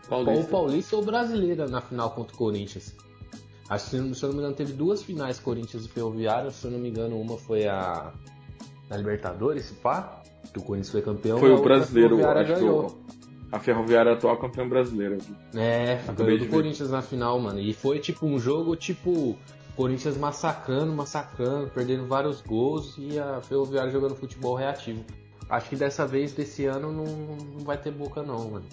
paulista. 0.10 0.42
ou 0.42 0.44
paulista 0.48 0.96
ou 0.98 1.06
brasileira 1.06 1.68
na 1.68 1.80
final 1.80 2.12
contra 2.12 2.36
o 2.36 2.38
Corinthians. 2.38 2.96
Acho 3.72 3.86
que, 3.86 3.90
se 4.16 4.24
eu 4.24 4.28
não 4.28 4.34
me 4.34 4.40
engano, 4.42 4.54
teve 4.54 4.74
duas 4.74 5.02
finais 5.02 5.40
Corinthians 5.40 5.86
e 5.86 5.88
Ferroviária. 5.88 6.52
Se 6.52 6.68
eu 6.68 6.72
não 6.72 6.78
me 6.78 6.90
engano, 6.90 7.18
uma 7.18 7.38
foi 7.38 7.70
a 7.70 8.12
da 8.90 8.98
Libertadores, 8.98 9.72
pá, 9.82 10.22
que 10.52 10.60
o 10.60 10.62
Corinthians 10.62 10.92
foi 10.92 11.02
campeão. 11.02 11.38
Foi 11.38 11.54
o 11.54 11.62
brasileiro, 11.62 12.28
acho 12.28 12.54
ganhou. 12.54 13.02
A 13.50 13.60
Ferroviária 13.60 14.12
atual 14.12 14.36
campeã 14.36 14.68
brasileira. 14.68 15.18
É, 15.56 16.02
ganhou 16.18 16.38
do 16.38 16.48
Corinthians 16.50 16.92
na 16.92 17.02
final, 17.02 17.40
mano. 17.40 17.62
E 17.62 17.74
foi 17.74 18.00
tipo 18.00 18.26
um 18.26 18.38
jogo 18.38 18.76
tipo 18.76 19.38
Corinthians 19.78 20.18
massacrando, 20.18 20.92
massacrando, 20.92 21.70
perdendo 21.70 22.06
vários 22.06 22.42
gols 22.42 22.96
e 22.98 23.18
a 23.18 23.40
Ferroviária 23.42 23.90
jogando 23.90 24.16
futebol 24.16 24.54
reativo. 24.54 25.06
Acho 25.50 25.70
que 25.70 25.78
dessa 25.78 26.06
vez, 26.06 26.34
desse 26.34 26.66
ano, 26.66 26.92
não, 26.92 27.06
não 27.06 27.60
vai 27.64 27.78
ter 27.78 27.92
boca 27.92 28.22
não, 28.22 28.52
mano. 28.52 28.66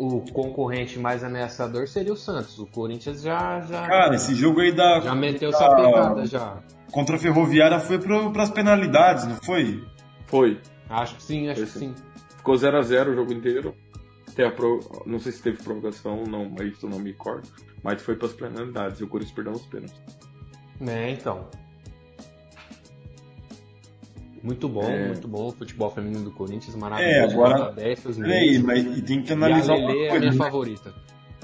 O 0.00 0.24
concorrente 0.32 0.98
mais 0.98 1.24
ameaçador 1.24 1.88
seria 1.88 2.12
o 2.12 2.16
Santos. 2.16 2.58
O 2.58 2.66
Corinthians 2.66 3.20
já. 3.20 3.60
já 3.60 3.86
Cara, 3.86 4.14
esse 4.14 4.34
jogo 4.34 4.60
aí 4.60 4.72
da. 4.72 5.00
Já 5.00 5.14
meteu 5.14 5.48
essa 5.48 5.74
pegada 5.74 6.24
já. 6.24 6.62
Contra 6.92 7.16
a 7.16 7.18
Ferroviária 7.18 7.80
foi 7.80 7.98
para 7.98 8.42
as 8.42 8.50
penalidades, 8.50 9.26
não 9.26 9.36
foi? 9.36 9.84
Foi. 10.26 10.60
Acho 10.88 11.16
que 11.16 11.22
sim, 11.22 11.48
acho 11.48 11.62
que 11.62 11.66
sim. 11.66 11.94
Ficou 12.36 12.54
0x0 12.54 13.08
o 13.10 13.14
jogo 13.14 13.32
inteiro. 13.32 13.74
Pro... 14.54 14.78
Não 15.04 15.18
sei 15.18 15.32
se 15.32 15.42
teve 15.42 15.60
provocação, 15.60 16.22
não, 16.22 16.48
mas 16.48 16.68
isso 16.68 16.88
não 16.88 17.00
me 17.00 17.12
corta. 17.12 17.48
Mas 17.82 18.00
foi 18.00 18.14
para 18.14 18.28
as 18.28 18.32
penalidades 18.32 19.00
e 19.00 19.04
o 19.04 19.08
Corinthians 19.08 19.34
perdeu 19.34 19.52
os 19.52 19.66
pênaltis. 19.66 20.00
É, 20.86 21.10
então. 21.10 21.48
Muito 24.42 24.68
bom, 24.68 24.84
é. 24.84 25.08
muito 25.08 25.28
bom. 25.28 25.48
O 25.48 25.52
futebol 25.52 25.90
feminino 25.90 26.24
do 26.24 26.30
Corinthians, 26.30 26.74
maravilhoso. 26.76 27.14
É, 27.14 27.24
agora. 27.24 27.72
Peraí, 27.72 28.58
mas 28.58 28.84
e 28.98 29.02
tem 29.02 29.22
que 29.22 29.32
analisar 29.32 29.76
e 29.76 29.84
a 29.84 29.86
Lelê 29.86 30.04
é 30.06 30.10
a 30.10 30.18
minha 30.18 30.30
né? 30.32 30.36
favorita. 30.36 30.94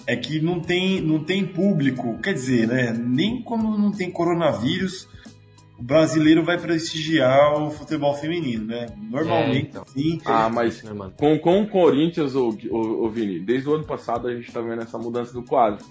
É 0.07 0.17
que 0.17 0.41
não 0.41 0.61
tem, 0.61 1.01
não 1.01 1.25
tem 1.25 1.47
público. 1.47 2.19
Quer 2.19 2.35
dizer, 2.35 2.69
né? 2.69 2.93
Nem 2.93 3.43
como 3.43 3.77
não 3.79 3.91
tem 3.91 4.11
coronavírus, 4.11 5.09
o 5.79 5.83
brasileiro 5.83 6.45
vai 6.45 6.59
prestigiar 6.59 7.61
o 7.61 7.71
futebol 7.71 8.15
feminino, 8.15 8.67
né? 8.67 8.87
Normalmente, 9.11 9.57
É, 9.57 9.71
então. 9.71 9.85
sim. 9.87 10.21
Ah, 10.25 10.49
mas 10.49 10.83
com, 11.17 11.39
com 11.39 11.63
o 11.63 11.69
Corinthians, 11.69 12.35
ô, 12.35 12.51
ô, 12.71 13.05
ô, 13.05 13.11
Vini, 13.11 13.41
desde 13.41 13.69
o 13.69 13.75
ano 13.75 13.85
passado 13.85 14.29
a 14.29 14.35
gente 14.35 14.53
tá 14.53 14.61
vendo 14.61 14.83
essa 14.83 14.99
mudança 14.99 15.33
do 15.33 15.43
quadro. 15.43 15.85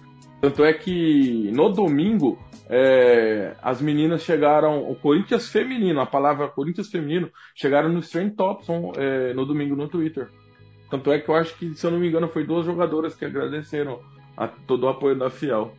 Tanto 0.44 0.66
é 0.66 0.74
que 0.74 1.50
no 1.54 1.70
domingo 1.70 2.38
é, 2.70 3.56
as 3.62 3.82
meninas 3.82 4.24
chegaram, 4.24 4.92
o 4.92 4.94
Corinthians 4.94 5.48
feminino, 5.48 6.02
a 6.02 6.06
palavra 6.06 6.50
Corinthians 6.50 6.90
feminino, 6.90 7.32
chegaram 7.56 7.88
no 7.88 8.02
Trend 8.02 8.36
Tops 8.36 8.68
é, 8.98 9.34
no 9.34 9.46
domingo 9.46 9.74
no 9.74 9.88
Twitter. 9.88 10.28
Tanto 10.92 11.14
é 11.14 11.20
que 11.20 11.30
eu 11.30 11.36
acho 11.36 11.58
que, 11.58 11.74
se 11.74 11.88
eu 11.88 11.92
não 11.92 11.98
me 11.98 12.10
engano, 12.10 12.28
foi 12.28 12.46
duas 12.46 12.66
jogadoras 12.66 13.16
que 13.16 13.24
agradeceram 13.24 14.02
a 14.36 14.50
todo 14.50 14.84
o 14.84 14.90
apoio 14.90 15.18
da 15.18 15.30
Fiel. 15.30 15.74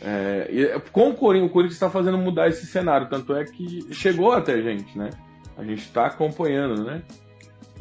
É, 0.00 0.48
e 0.50 0.80
com 0.90 1.10
o 1.10 1.14
Corinthians, 1.14 1.48
o 1.48 1.52
Corinthians 1.52 1.76
está 1.76 1.88
fazendo 1.88 2.18
mudar 2.18 2.48
esse 2.48 2.66
cenário, 2.66 3.08
tanto 3.08 3.32
é 3.36 3.44
que 3.44 3.94
chegou 3.94 4.32
até 4.32 4.54
a 4.54 4.60
gente, 4.60 4.98
né? 4.98 5.10
A 5.56 5.62
gente 5.62 5.82
está 5.82 6.06
acompanhando, 6.06 6.82
né? 6.82 7.00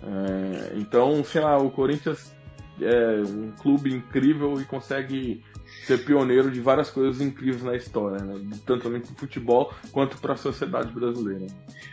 É, 0.04 0.78
então, 0.78 1.24
sei 1.24 1.42
lá, 1.42 1.58
o 1.58 1.72
Corinthians 1.72 2.32
é 2.80 3.24
um 3.28 3.52
clube 3.60 3.92
incrível 3.92 4.62
e 4.62 4.66
consegue 4.66 5.44
ser 5.86 6.04
pioneiro 6.04 6.52
de 6.52 6.60
várias 6.60 6.90
coisas 6.90 7.22
incríveis 7.22 7.64
na 7.64 7.76
história, 7.76 8.24
né? 8.24 8.40
Tanto 8.66 8.90
no 8.90 9.00
futebol 9.16 9.74
quanto 9.92 10.18
para 10.18 10.34
a 10.34 10.38
sociedade 10.38 10.92
brasileira. 10.92 11.48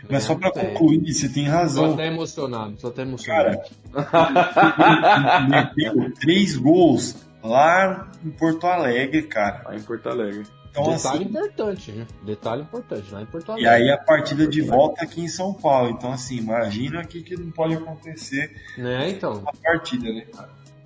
Mas 0.09 0.23
só 0.23 0.35
pra 0.35 0.49
É. 0.49 0.51
concluir, 0.73 1.13
você 1.13 1.29
tem 1.29 1.45
Tô 1.45 1.51
razão. 1.51 1.93
até 1.93 2.07
emocionado, 2.07 2.75
tô 2.77 2.87
até 2.87 3.01
emocionado. 3.03 3.57
Cara, 4.11 5.47
meteu 5.49 6.11
três 6.19 6.55
gols 6.57 7.15
lá 7.43 8.09
em 8.23 8.31
Porto 8.31 8.67
Alegre, 8.67 9.23
cara. 9.23 9.63
Lá 9.65 9.75
em 9.75 9.81
Porto 9.81 10.07
Alegre. 10.09 10.43
Então, 10.71 10.93
Detalhe 10.93 11.15
assim, 11.23 11.29
importante, 11.29 11.91
né? 11.93 12.05
Detalhe 12.25 12.61
importante, 12.63 13.13
lá 13.13 13.21
em 13.21 13.25
Porto 13.25 13.47
e 13.57 13.65
Alegre. 13.65 13.69
aí 13.69 13.89
a 13.91 13.97
partida 13.97 14.45
de 14.45 14.61
volta 14.61 15.03
aqui 15.05 15.21
em 15.21 15.27
São 15.29 15.53
Paulo. 15.53 15.91
Então, 15.91 16.11
assim, 16.11 16.35
imagina 16.37 17.01
o 17.01 17.07
que, 17.07 17.21
que 17.23 17.37
não 17.37 17.49
pode 17.51 17.75
acontecer 17.75 18.53
Né, 18.77 19.09
então. 19.11 19.41
na 19.41 19.51
partida, 19.63 20.11
né? 20.11 20.25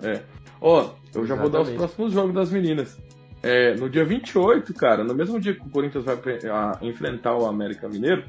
É. 0.02 0.22
Ó, 0.60 0.90
eu 1.14 1.26
já 1.26 1.34
vou 1.34 1.48
dar 1.48 1.60
os 1.62 1.68
Exatamente. 1.68 1.78
próximos 1.78 2.12
jogos 2.12 2.34
das 2.34 2.50
meninas. 2.50 2.98
É, 3.42 3.74
no 3.76 3.88
dia 3.88 4.04
28, 4.04 4.74
cara, 4.74 5.02
no 5.02 5.14
mesmo 5.14 5.40
dia 5.40 5.54
que 5.54 5.66
o 5.66 5.70
Corinthians 5.70 6.04
vai 6.04 6.16
a- 6.50 6.78
enfrentar 6.82 7.34
o 7.36 7.46
América 7.46 7.88
Mineiro, 7.88 8.22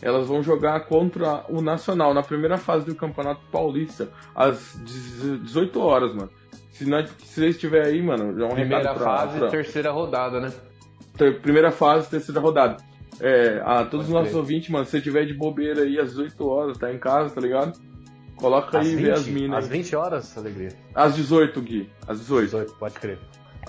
elas 0.00 0.26
vão 0.28 0.42
jogar 0.42 0.80
contra 0.86 1.44
o 1.48 1.60
Nacional 1.60 2.14
na 2.14 2.22
primeira 2.22 2.56
fase 2.56 2.86
do 2.86 2.94
Campeonato 2.94 3.40
Paulista, 3.50 4.08
às 4.34 4.80
18 4.84 5.80
horas, 5.80 6.14
mano. 6.14 6.30
Se, 6.70 6.88
nós, 6.88 7.08
se 7.18 7.26
vocês 7.40 7.54
estiverem 7.56 7.92
aí, 7.94 8.02
mano, 8.02 8.38
já 8.38 8.44
é 8.46 8.48
um 8.48 8.54
Primeira 8.54 8.94
pra, 8.94 9.04
fase, 9.04 9.38
pra- 9.38 9.48
terceira 9.48 9.90
rodada, 9.90 10.40
né? 10.40 10.52
primeira 11.42 11.70
fase, 11.70 12.08
terceira 12.08 12.40
rodada. 12.40 12.76
É, 13.20 13.60
a 13.64 13.84
todos 13.84 14.06
os 14.06 14.12
nossos 14.12 14.34
ouvintes, 14.34 14.70
mano, 14.70 14.84
se 14.84 14.92
você 14.92 15.00
tiver 15.00 15.24
de 15.26 15.34
bobeira 15.34 15.82
aí 15.82 15.98
às 15.98 16.10
18 16.10 16.48
horas, 16.48 16.78
tá 16.78 16.92
em 16.92 16.98
casa, 16.98 17.34
tá 17.34 17.40
ligado? 17.40 17.78
Coloca 18.36 18.78
aí 18.78 18.86
Às 18.86 18.92
e 18.92 18.96
vê 18.96 19.10
as 19.12 19.22
20, 19.26 19.34
minas. 19.40 19.58
às 19.64 19.70
aí. 19.70 19.78
20 19.78 19.96
horas, 19.96 20.36
alegria. 20.38 20.68
Às 20.94 21.14
18, 21.16 21.60
Gui. 21.60 21.90
Às 22.06 22.18
18. 22.20 22.44
18, 22.44 22.74
pode 22.74 22.94
crer. 22.98 23.18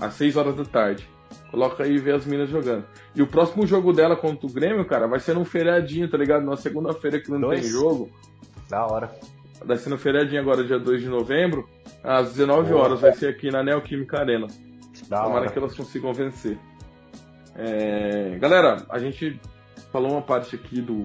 às 0.00 0.14
6 0.14 0.36
horas 0.36 0.56
da 0.56 0.64
tarde. 0.64 1.08
Coloca 1.50 1.84
aí 1.84 1.92
e 1.94 1.98
vê 1.98 2.12
as 2.12 2.26
minas 2.26 2.48
jogando. 2.48 2.84
E 3.14 3.22
o 3.22 3.26
próximo 3.26 3.66
jogo 3.66 3.92
dela 3.92 4.16
contra 4.16 4.46
o 4.46 4.52
Grêmio, 4.52 4.84
cara, 4.84 5.06
vai 5.06 5.20
ser 5.20 5.34
num 5.34 5.44
feriadinho, 5.44 6.08
tá 6.10 6.16
ligado? 6.16 6.44
Na 6.44 6.56
segunda-feira 6.56 7.20
que 7.20 7.30
não 7.30 7.40
Dois? 7.40 7.60
tem 7.60 7.70
jogo. 7.70 8.10
Da 8.68 8.84
hora. 8.86 9.12
Vai 9.64 9.76
ser 9.76 9.90
no 9.90 9.98
feriadinho 9.98 10.40
agora, 10.40 10.64
dia 10.64 10.78
2 10.78 11.00
de 11.02 11.08
novembro. 11.08 11.68
Às 12.02 12.30
19 12.32 12.70
Boa. 12.70 12.82
horas 12.84 13.00
vai 13.00 13.12
ser 13.12 13.28
aqui 13.28 13.50
na 13.50 13.62
Neoquímica 13.62 14.18
Arena. 14.18 14.46
Da 15.08 15.22
Tomara 15.22 15.42
hora. 15.42 15.50
que 15.50 15.58
elas 15.58 15.74
consigam 15.76 16.12
vencer. 16.12 16.58
É, 17.56 18.36
Galera, 18.40 18.84
a 18.88 18.98
gente 18.98 19.40
falou 19.92 20.12
uma 20.12 20.22
parte 20.22 20.56
aqui 20.56 20.80
do. 20.80 21.04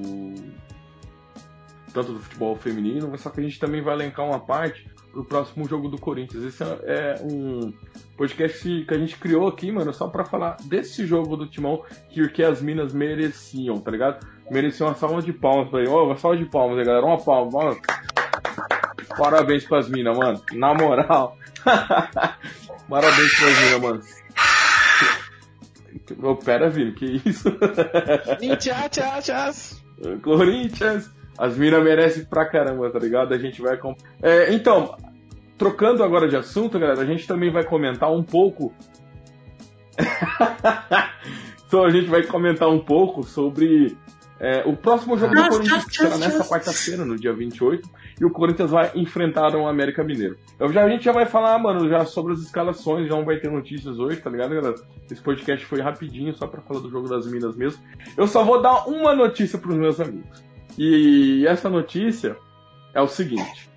Tanto 1.94 2.14
do 2.14 2.20
futebol 2.20 2.56
feminino, 2.56 3.08
mas 3.10 3.22
só 3.22 3.30
que 3.30 3.40
a 3.40 3.44
gente 3.44 3.60
também 3.60 3.82
vai 3.82 3.96
elencar 3.96 4.26
uma 4.26 4.40
parte 4.40 4.88
pro 5.12 5.24
próximo 5.24 5.68
jogo 5.68 5.90
do 5.90 5.98
Corinthians. 5.98 6.44
Esse 6.44 6.64
é 6.64 7.16
um 7.24 7.74
podcast 8.16 8.86
que 8.86 8.94
a 8.94 8.98
gente 8.98 9.18
criou 9.18 9.48
aqui, 9.48 9.72
mano, 9.72 9.94
só 9.94 10.08
pra 10.08 10.26
falar 10.26 10.58
desse 10.66 11.06
jogo 11.06 11.36
do 11.36 11.48
Timão 11.48 11.84
que, 12.10 12.28
que 12.30 12.44
as 12.44 12.62
minas 12.62 12.94
mereciam, 12.94 13.78
tá 13.78 13.92
ligado? 13.92 14.26
Mereciam 14.50 14.88
uma 14.90 14.96
salva 14.96 15.22
de 15.22 15.34
palmas 15.34 15.70
pra 15.70 15.82
ele. 15.82 15.90
Ó, 15.90 16.06
uma 16.06 16.18
salva 16.18 16.38
de 16.38 16.46
palmas 16.46 16.78
aí, 16.80 16.86
galera. 16.86 17.06
Uma 17.06 17.18
palma, 17.18 17.52
mano. 17.52 17.80
Parabéns 19.18 19.66
pras 19.66 19.90
minas, 19.90 20.18
mano. 20.18 20.42
Na 20.54 20.74
moral. 20.74 21.38
Parabéns 22.90 23.40
pras 23.40 23.60
minas, 23.60 23.82
mano. 23.82 24.02
Ô, 26.24 26.36
pera, 26.36 26.70
Vini, 26.70 26.94
que 26.94 27.22
isso? 27.26 27.52
Corinthians. 30.24 31.12
As 31.40 31.58
minas 31.58 31.82
merecem 31.82 32.26
pra 32.26 32.46
caramba, 32.46 32.92
tá 32.92 33.00
ligado? 33.00 33.34
A 33.34 33.38
gente 33.38 33.62
vai. 33.62 33.78
com- 33.78 33.96
É, 34.22 34.54
então, 34.54 34.98
trocando 35.58 36.04
agora 36.04 36.28
de 36.28 36.36
assunto, 36.36 36.78
galera, 36.78 37.02
a 37.02 37.06
gente 37.06 37.26
também 37.26 37.50
vai 37.50 37.64
comentar 37.64 38.12
um 38.12 38.22
pouco. 38.22 38.74
então 41.68 41.84
a 41.86 41.90
gente 41.90 42.08
vai 42.10 42.24
comentar 42.24 42.68
um 42.70 42.80
pouco 42.80 43.24
sobre 43.24 43.96
é, 44.40 44.64
o 44.66 44.76
próximo 44.76 45.18
jogo 45.18 45.34
do 45.34 45.42
Corinthians, 45.50 45.86
que 45.86 45.96
será 45.96 46.18
nessa 46.18 46.44
quarta-feira, 46.50 47.06
no 47.06 47.16
dia 47.18 47.34
28, 47.34 47.90
e 48.20 48.26
o 48.26 48.32
Corinthians 48.32 48.72
vai 48.72 48.92
enfrentar 48.96 49.56
o 49.56 49.68
América 49.68 50.04
Mineiro. 50.04 50.38
Eu 50.60 50.72
já, 50.72 50.84
a 50.84 50.90
gente 50.90 51.04
já 51.06 51.12
vai 51.12 51.26
falar, 51.26 51.58
mano, 51.60 51.88
já 51.90 52.04
sobre 52.06 52.34
as 52.34 52.40
escalações, 52.40 53.08
já 53.08 53.16
não 53.16 53.26
vai 53.26 53.38
ter 53.38 53.50
notícias 53.52 53.98
hoje, 54.00 54.18
tá 54.22 54.30
ligado, 54.30 54.54
galera? 54.56 54.76
Esse 55.10 55.22
podcast 55.22 55.66
foi 55.66 55.82
rapidinho, 55.82 56.34
só 56.36 56.48
pra 56.48 56.62
falar 56.62 56.80
do 56.82 56.90
jogo 56.90 57.08
das 57.10 57.30
Minas 57.30 57.56
mesmo. 57.56 57.82
Eu 58.18 58.28
só 58.28 58.44
vou 58.44 58.62
dar 58.62 58.88
uma 58.88 59.14
notícia 59.16 59.58
pros 59.60 59.76
meus 59.78 60.00
amigos. 60.00 60.49
E 60.78 61.46
essa 61.48 61.70
notícia 61.70 62.38
é 62.94 63.02
o 63.02 63.08
seguinte: 63.08 63.70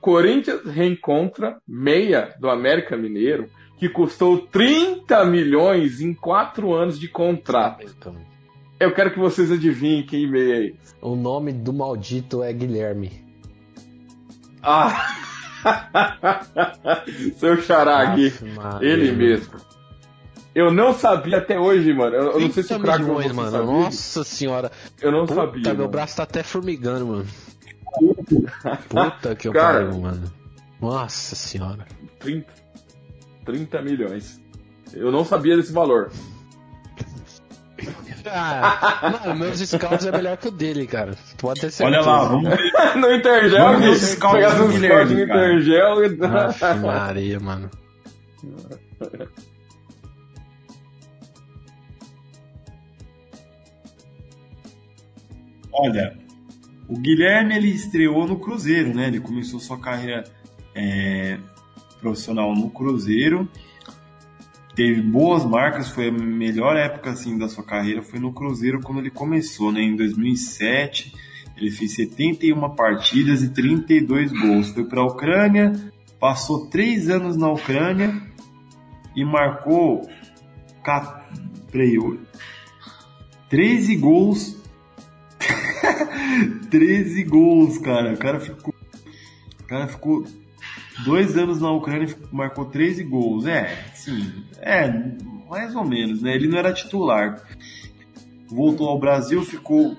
Corinthians 0.00 0.64
reencontra 0.64 1.58
meia 1.66 2.34
do 2.38 2.48
América 2.50 2.96
Mineiro 2.96 3.48
que 3.78 3.88
custou 3.88 4.38
30 4.46 5.24
milhões 5.24 6.00
em 6.00 6.12
4 6.12 6.72
anos 6.74 6.98
de 7.00 7.08
contrato. 7.08 7.86
Então, 7.86 8.14
Eu 8.78 8.92
quero 8.94 9.10
que 9.12 9.18
vocês 9.18 9.50
adivinhem 9.50 10.04
quem 10.04 10.30
meia 10.30 10.54
é 10.56 10.66
esse. 10.66 10.94
o 11.00 11.16
nome 11.16 11.52
do 11.52 11.72
maldito 11.72 12.42
é 12.42 12.52
Guilherme. 12.52 13.24
Ah! 14.62 15.16
Seu 17.36 17.60
xará 17.62 18.12
aqui. 18.12 18.28
Aff, 18.28 18.44
Maria, 18.44 18.88
Ele 18.88 19.12
mesmo. 19.12 19.54
Eu 20.54 20.72
não 20.72 20.92
sabia 20.92 21.38
até 21.38 21.58
hoje, 21.58 21.92
mano. 21.92 22.16
Eu, 22.16 22.32
eu 22.32 22.40
não 22.40 22.50
sei 22.52 22.62
se 22.62 22.74
o 22.74 22.78
30 22.78 22.82
craque 22.82 23.02
milhões, 23.04 23.26
você 23.26 23.32
mano. 23.32 23.50
sabia. 23.50 23.66
Nossa 23.66 24.24
senhora. 24.24 24.72
Eu 25.00 25.12
não 25.12 25.20
Puta, 25.26 25.34
sabia. 25.34 25.62
meu 25.62 25.76
mano. 25.76 25.88
braço 25.88 26.16
tá 26.16 26.22
até 26.24 26.42
formigando, 26.42 27.06
mano. 27.06 27.26
Puta 28.88 29.34
que 29.36 29.48
eu 29.48 29.52
Cara. 29.52 29.84
pariu, 29.84 30.00
mano. 30.00 30.32
Nossa 30.80 31.36
senhora. 31.36 31.86
30, 32.18 32.46
30 33.44 33.82
milhões. 33.82 34.40
Eu 34.92 35.12
não 35.12 35.24
sabia 35.24 35.56
desse 35.56 35.72
valor. 35.72 36.10
Ah, 38.26 39.18
mano, 39.24 39.38
meus 39.38 39.58
scouts 39.60 40.04
é 40.04 40.12
melhor 40.12 40.36
que 40.36 40.48
o 40.48 40.50
dele, 40.50 40.86
cara. 40.86 41.16
Pode 41.38 41.60
ter 41.60 41.70
certeza. 41.70 42.00
Olha 42.00 42.06
lá, 42.06 42.28
vamos 42.28 42.48
ver. 42.50 42.72
no 42.96 43.14
Intergel, 43.14 43.58
Vamos 43.58 43.80
Pegar 43.80 43.90
os 43.92 44.00
scouts 44.02 45.10
no. 45.10 45.22
Intergel. 45.22 45.96
Aff, 46.36 46.64
Maria, 46.80 47.40
mano. 47.40 47.70
Olha, 55.72 56.16
o 56.88 56.98
Guilherme 56.98 57.54
ele 57.56 57.68
estreou 57.68 58.26
no 58.26 58.38
Cruzeiro, 58.38 58.94
né? 58.94 59.08
Ele 59.08 59.20
começou 59.20 59.60
sua 59.60 59.78
carreira 59.78 60.24
é, 60.74 61.38
profissional 62.00 62.54
no 62.54 62.70
Cruzeiro, 62.70 63.48
teve 64.74 65.00
boas 65.02 65.44
marcas, 65.44 65.88
foi 65.90 66.08
a 66.08 66.12
melhor 66.12 66.76
época 66.76 67.10
assim 67.10 67.36
da 67.38 67.48
sua 67.48 67.64
carreira 67.64 68.02
foi 68.02 68.18
no 68.18 68.32
Cruzeiro 68.32 68.80
quando 68.80 68.98
ele 68.98 69.10
começou, 69.10 69.70
né? 69.72 69.80
Em 69.82 69.94
2007 69.96 71.14
ele 71.56 71.70
fez 71.70 71.94
71 71.94 72.70
partidas 72.74 73.42
e 73.42 73.50
32 73.50 74.32
gols. 74.32 74.70
Foi 74.70 74.84
para 74.84 75.00
a 75.02 75.06
Ucrânia, 75.06 75.72
passou 76.18 76.66
três 76.70 77.10
anos 77.10 77.36
na 77.36 77.50
Ucrânia 77.50 78.22
e 79.14 79.24
marcou 79.24 80.08
ca- 80.82 81.28
peraí, 81.70 81.98
o- 81.98 82.18
13 83.50 83.96
gols 83.96 84.59
13 86.70 87.24
gols, 87.24 87.78
cara. 87.78 88.14
O 88.14 88.16
cara 88.16 88.40
ficou. 88.40 88.74
O 89.60 89.64
cara 89.64 89.86
ficou 89.86 90.24
dois 91.04 91.36
anos 91.36 91.60
na 91.60 91.70
Ucrânia 91.70 92.08
e 92.08 92.34
marcou 92.34 92.64
13 92.64 93.04
gols. 93.04 93.46
É, 93.46 93.84
sim. 93.94 94.44
É, 94.58 94.88
mais 95.48 95.74
ou 95.74 95.84
menos, 95.84 96.22
né? 96.22 96.34
Ele 96.34 96.48
não 96.48 96.58
era 96.58 96.72
titular. 96.72 97.42
Voltou 98.48 98.88
ao 98.88 98.98
Brasil, 98.98 99.42
ficou 99.44 99.96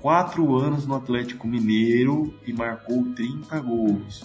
quatro 0.00 0.56
anos 0.56 0.86
no 0.86 0.94
Atlético 0.94 1.48
Mineiro 1.48 2.34
e 2.46 2.52
marcou 2.52 3.04
30 3.14 3.58
gols. 3.60 4.24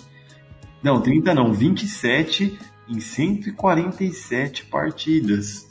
Não, 0.84 1.02
30 1.02 1.34
não, 1.34 1.54
27 1.54 2.60
em 2.88 3.00
147 3.00 4.66
partidas. 4.66 5.70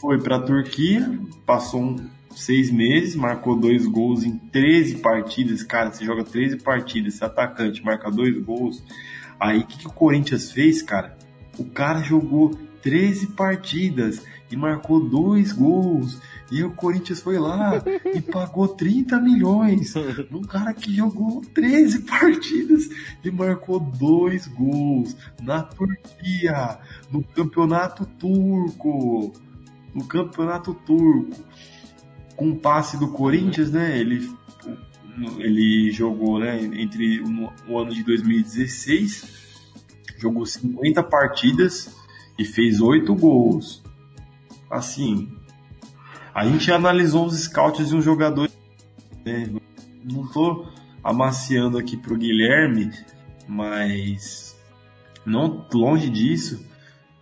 Foi 0.00 0.20
para 0.20 0.36
a 0.36 0.42
Turquia, 0.42 1.18
passou 1.46 1.82
um 1.82 1.96
seis 2.34 2.70
meses, 2.70 3.14
marcou 3.14 3.56
dois 3.56 3.86
gols 3.86 4.24
em 4.24 4.36
13 4.36 4.96
partidas. 4.96 5.62
Cara, 5.62 5.92
você 5.92 6.04
joga 6.04 6.24
13 6.24 6.58
partidas, 6.58 7.14
esse 7.14 7.24
atacante 7.24 7.84
marca 7.84 8.10
dois 8.10 8.36
gols. 8.42 8.82
Aí 9.38 9.60
o 9.60 9.66
que, 9.66 9.78
que 9.78 9.86
o 9.86 9.92
Corinthians 9.92 10.52
fez, 10.52 10.82
cara? 10.82 11.16
O 11.58 11.64
cara 11.64 12.02
jogou 12.02 12.54
13 12.82 13.28
partidas 13.28 14.22
e 14.50 14.56
marcou 14.56 15.00
dois 15.00 15.52
gols. 15.52 16.20
E 16.50 16.62
o 16.62 16.70
Corinthians 16.70 17.22
foi 17.22 17.38
lá 17.38 17.82
e 18.14 18.20
pagou 18.20 18.68
30 18.68 19.18
milhões 19.20 19.94
num 20.30 20.42
cara 20.42 20.74
que 20.74 20.94
jogou 20.94 21.40
13 21.40 22.00
partidas 22.02 22.88
e 23.24 23.30
marcou 23.30 23.80
dois 23.80 24.46
gols 24.46 25.16
na 25.40 25.62
Turquia, 25.62 26.78
no 27.10 27.22
campeonato 27.22 28.04
turco. 28.04 29.32
No 29.94 30.04
campeonato 30.04 30.74
turco. 30.74 31.36
Com 32.42 32.50
o 32.50 32.56
passe 32.56 32.98
do 32.98 33.08
Corinthians, 33.08 33.70
né? 33.70 33.96
Ele, 33.96 34.28
ele 35.38 35.92
jogou 35.92 36.40
né, 36.40 36.60
entre 36.60 37.22
o 37.68 37.78
ano 37.78 37.94
de 37.94 38.02
2016, 38.02 39.68
jogou 40.18 40.44
50 40.44 41.04
partidas 41.04 41.96
e 42.36 42.44
fez 42.44 42.80
8 42.80 43.14
gols. 43.14 43.80
Assim, 44.68 45.32
a 46.34 46.44
gente 46.44 46.72
analisou 46.72 47.26
os 47.26 47.38
scouts 47.44 47.90
de 47.90 47.94
um 47.94 48.02
jogador. 48.02 48.50
Né? 49.24 49.48
Não 50.04 50.26
tô 50.26 50.66
amaciando 51.04 51.78
aqui 51.78 51.96
pro 51.96 52.16
Guilherme, 52.16 52.90
mas 53.46 54.60
não 55.24 55.64
longe 55.72 56.10
disso, 56.10 56.66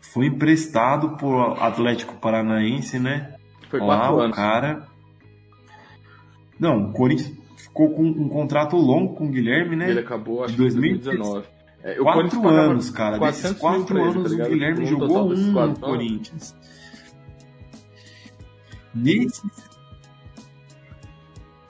foi 0.01 0.27
emprestado 0.27 1.19
por 1.19 1.63
Atlético 1.63 2.15
Paranaense, 2.17 2.99
né? 2.99 3.35
Foi 3.69 3.79
quatro 3.79 4.17
Lá, 4.17 4.25
anos. 4.25 4.37
o 4.37 4.41
cara. 4.41 4.91
Não, 6.61 6.91
o 6.91 6.93
Corinthians 6.93 7.33
ficou 7.57 7.91
com 7.91 8.03
um 8.05 8.29
contrato 8.29 8.77
longo 8.77 9.15
com 9.15 9.27
o 9.27 9.31
Guilherme, 9.31 9.75
né? 9.75 9.91
Ele 9.91 10.01
acabou, 10.01 10.45
acho 10.45 10.53
De 10.55 10.59
que 10.59 10.63
em 10.63 10.71
2019. 10.71 11.23
2019. 11.23 11.61
É, 11.83 11.99
o 11.99 12.05
quatro 12.05 12.49
anos, 12.49 12.91
cara. 12.91 13.19
Desses 13.19 13.53
400 13.53 13.53
mil 13.53 13.61
quatro 13.61 13.99
ele, 13.99 14.09
anos 14.11 14.37
tá 14.37 14.45
o? 14.45 14.49
Guilherme 14.51 14.87
jogou 14.87 15.33
um 15.33 15.53
no. 15.53 15.81
Corinthians. 15.81 16.55
Nesses, 18.95 19.43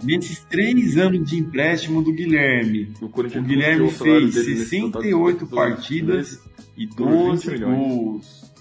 nesses 0.03 0.44
três 0.46 0.96
anos 0.96 1.31
de 1.31 1.38
empréstimo 1.38 2.03
do 2.03 2.12
Guilherme, 2.12 2.92
O, 3.00 3.09
Corinthians 3.09 3.44
o 3.44 3.46
Guilherme 3.46 3.90
fez 3.90 4.35
dele 4.35 4.55
nesse 4.59 4.81
total 4.81 5.03
de 5.03 5.09
68 5.11 5.38
dois 5.46 5.50
partidas 5.50 6.42
e 6.76 6.87
por 6.88 7.07
20 7.07 7.16
12 7.16 7.50
milhões. 7.50 7.79
gols. 7.79 8.53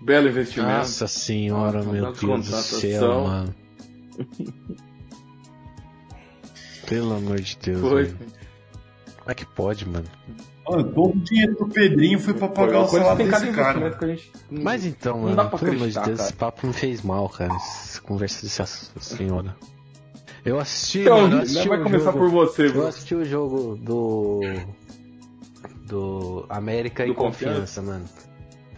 Belo 0.00 0.28
investimento. 0.28 0.72
Nossa 0.72 1.06
senhora, 1.06 1.78
Nossa, 1.78 1.92
meu 1.92 2.04
uma 2.04 2.12
Deus 2.12 2.46
do 2.48 2.56
céu, 2.56 3.24
mano. 3.24 3.54
Pelo 6.86 7.14
amor 7.14 7.40
de 7.40 7.56
Deus. 7.58 7.80
Foi. 7.80 8.04
Mano. 8.06 8.18
Como 9.18 9.30
é 9.30 9.34
que 9.34 9.46
pode, 9.46 9.88
mano? 9.88 10.06
Olha, 10.64 10.84
todo 10.84 11.16
o 11.16 11.20
dinheiro 11.20 11.54
do 11.56 11.68
Pedrinho 11.68 12.18
foi 12.18 12.34
pra 12.34 12.48
pagar 12.48 12.80
o 12.82 12.88
salário 12.88 13.24
desse 13.30 13.52
cara. 13.52 13.96
gente. 14.08 14.32
Mas 14.50 14.84
então, 14.84 15.14
Não 15.16 15.22
mano, 15.24 15.36
dá 15.36 15.44
pra 15.44 15.58
pelo 15.58 15.72
amor 15.72 15.88
de 15.88 15.94
Deus, 15.94 16.06
cara. 16.06 16.12
esse 16.12 16.32
papo 16.32 16.66
me 16.66 16.72
fez 16.72 17.02
mal, 17.02 17.28
cara. 17.28 17.54
Essa 17.54 18.00
conversa 18.00 18.42
dessa 18.42 18.66
senhora. 19.00 19.56
Eu 20.44 20.58
assisti, 20.58 21.00
Então, 21.00 21.20
mano, 21.20 21.32
eu 21.34 21.36
né, 21.36 21.42
assisti 21.44 21.68
vai 21.68 21.78
o 21.80 21.82
começar 21.84 22.04
jogo, 22.06 22.18
por 22.18 22.30
você, 22.30 22.66
Eu 22.66 22.86
assisti 22.86 23.14
o 23.14 23.24
jogo 23.24 23.76
do. 23.76 24.40
Do 25.86 26.46
América 26.48 27.04
Do 27.04 27.12
e 27.12 27.14
Confiança, 27.14 27.82
mano. 27.82 28.04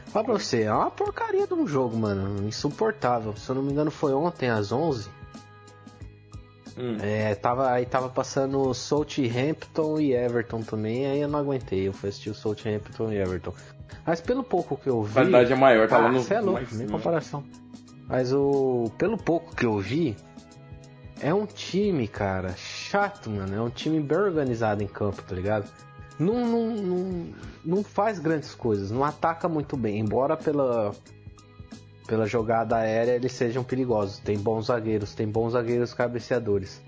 Fala 0.06 0.24
pra 0.26 0.34
você, 0.34 0.62
é 0.62 0.72
uma 0.72 0.90
porcaria 0.90 1.46
de 1.46 1.54
um 1.54 1.66
jogo, 1.66 1.96
mano. 1.96 2.46
Insuportável. 2.46 3.34
Se 3.36 3.48
eu 3.50 3.54
não 3.56 3.62
me 3.62 3.72
engano, 3.72 3.90
foi 3.90 4.12
ontem 4.12 4.48
às 4.48 4.72
11. 4.72 5.08
Hum. 6.76 6.96
É, 7.00 7.34
tava, 7.34 7.70
aí 7.70 7.86
tava 7.86 8.08
passando 8.08 8.74
Southampton 8.74 10.00
e 10.00 10.12
Everton 10.12 10.62
também, 10.62 11.06
aí 11.06 11.20
eu 11.20 11.28
não 11.28 11.38
aguentei. 11.38 11.86
Eu 11.88 11.92
fui 11.92 12.08
assistir 12.08 12.30
o 12.30 12.34
Southampton 12.34 13.12
e 13.12 13.16
Everton. 13.16 13.54
Mas 14.06 14.20
pelo 14.20 14.42
pouco 14.42 14.76
que 14.76 14.88
eu 14.88 15.02
vi. 15.02 15.10
A 15.10 15.14
qualidade 15.14 15.52
é 15.52 15.56
maior, 15.56 15.88
tá 15.88 15.98
lá 15.98 16.08
ah, 16.08 16.12
no. 16.12 16.26
é 16.28 16.40
louco, 16.40 16.60
nem 16.60 16.86
cima. 16.86 16.90
comparação. 16.90 17.44
Mas 18.08 18.32
o. 18.32 18.90
Pelo 18.98 19.16
pouco 19.16 19.54
que 19.54 19.64
eu 19.64 19.78
vi, 19.78 20.16
é 21.20 21.32
um 21.32 21.46
time, 21.46 22.06
cara, 22.08 22.54
chato, 22.56 23.30
mano. 23.30 23.54
É 23.54 23.60
um 23.60 23.70
time 23.70 24.00
bem 24.00 24.18
organizado 24.18 24.82
em 24.82 24.86
campo, 24.86 25.22
tá 25.22 25.34
ligado? 25.34 25.70
Não, 26.18 26.46
não, 26.46 26.70
não, 26.70 27.26
não 27.64 27.84
faz 27.84 28.18
grandes 28.18 28.54
coisas, 28.54 28.90
não 28.90 29.02
ataca 29.02 29.48
muito 29.48 29.76
bem, 29.76 29.98
embora 29.98 30.36
pela. 30.36 30.92
Pela 32.06 32.26
jogada 32.26 32.76
aérea 32.76 33.12
eles 33.12 33.32
sejam 33.32 33.64
perigosos. 33.64 34.18
Tem 34.18 34.38
bons 34.38 34.66
zagueiros, 34.66 35.14
tem 35.14 35.26
bons 35.26 35.52
zagueiros 35.52 35.94
cabeceadores. 35.94 36.82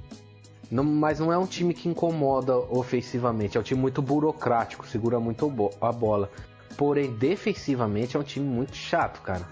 Não- 0.70 0.84
mas 0.84 1.18
não 1.20 1.32
é 1.32 1.38
um 1.38 1.46
time 1.46 1.72
que 1.72 1.88
incomoda 1.88 2.56
ofensivamente, 2.56 3.56
é 3.56 3.60
um 3.60 3.62
time 3.62 3.80
muito 3.80 4.02
burocrático, 4.02 4.86
segura 4.86 5.18
muito 5.20 5.50
a 5.80 5.92
bola. 5.92 6.30
Porém, 6.76 7.12
defensivamente 7.14 8.16
é 8.16 8.20
um 8.20 8.24
time 8.24 8.46
muito 8.46 8.76
chato, 8.76 9.22
cara. 9.22 9.46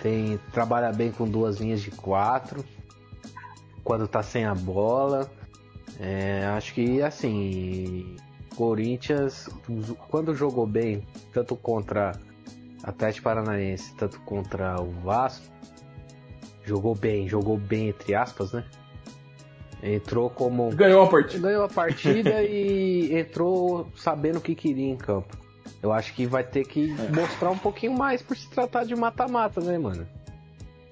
Tem 0.00 0.38
trabalha 0.52 0.92
bem 0.92 1.10
com 1.10 1.26
duas 1.26 1.58
linhas 1.58 1.80
de 1.80 1.90
quatro. 1.90 2.64
Quando 3.82 4.06
tá 4.06 4.22
sem 4.22 4.44
a 4.44 4.54
bola. 4.54 5.30
É, 5.98 6.46
acho 6.56 6.72
que 6.74 7.02
assim. 7.02 8.16
Corinthians, 8.56 9.48
quando 10.08 10.34
jogou 10.34 10.66
bem, 10.66 11.06
tanto 11.32 11.56
contra 11.56 12.12
Atlético 12.82 13.24
Paranaense, 13.24 13.94
tanto 13.94 14.20
contra 14.20 14.80
o 14.80 14.90
Vasco, 15.02 15.44
jogou 16.64 16.94
bem, 16.94 17.28
jogou 17.28 17.56
bem 17.58 17.88
entre 17.88 18.14
aspas, 18.14 18.52
né? 18.52 18.64
Entrou 19.82 20.28
como 20.28 20.70
Ganhou 20.70 21.02
a 21.02 21.08
partida. 21.08 21.48
ganhou 21.48 21.64
a 21.64 21.68
partida 21.68 22.42
e 22.42 23.18
entrou 23.18 23.88
sabendo 23.96 24.36
o 24.38 24.40
que 24.40 24.54
queria 24.54 24.90
em 24.90 24.96
campo. 24.96 25.36
Eu 25.82 25.92
acho 25.92 26.12
que 26.14 26.26
vai 26.26 26.44
ter 26.44 26.66
que 26.66 26.94
mostrar 27.14 27.50
um 27.50 27.56
pouquinho 27.56 27.96
mais 27.96 28.20
por 28.20 28.36
se 28.36 28.48
tratar 28.50 28.84
de 28.84 28.94
mata-mata, 28.94 29.60
né, 29.62 29.78
mano? 29.78 30.06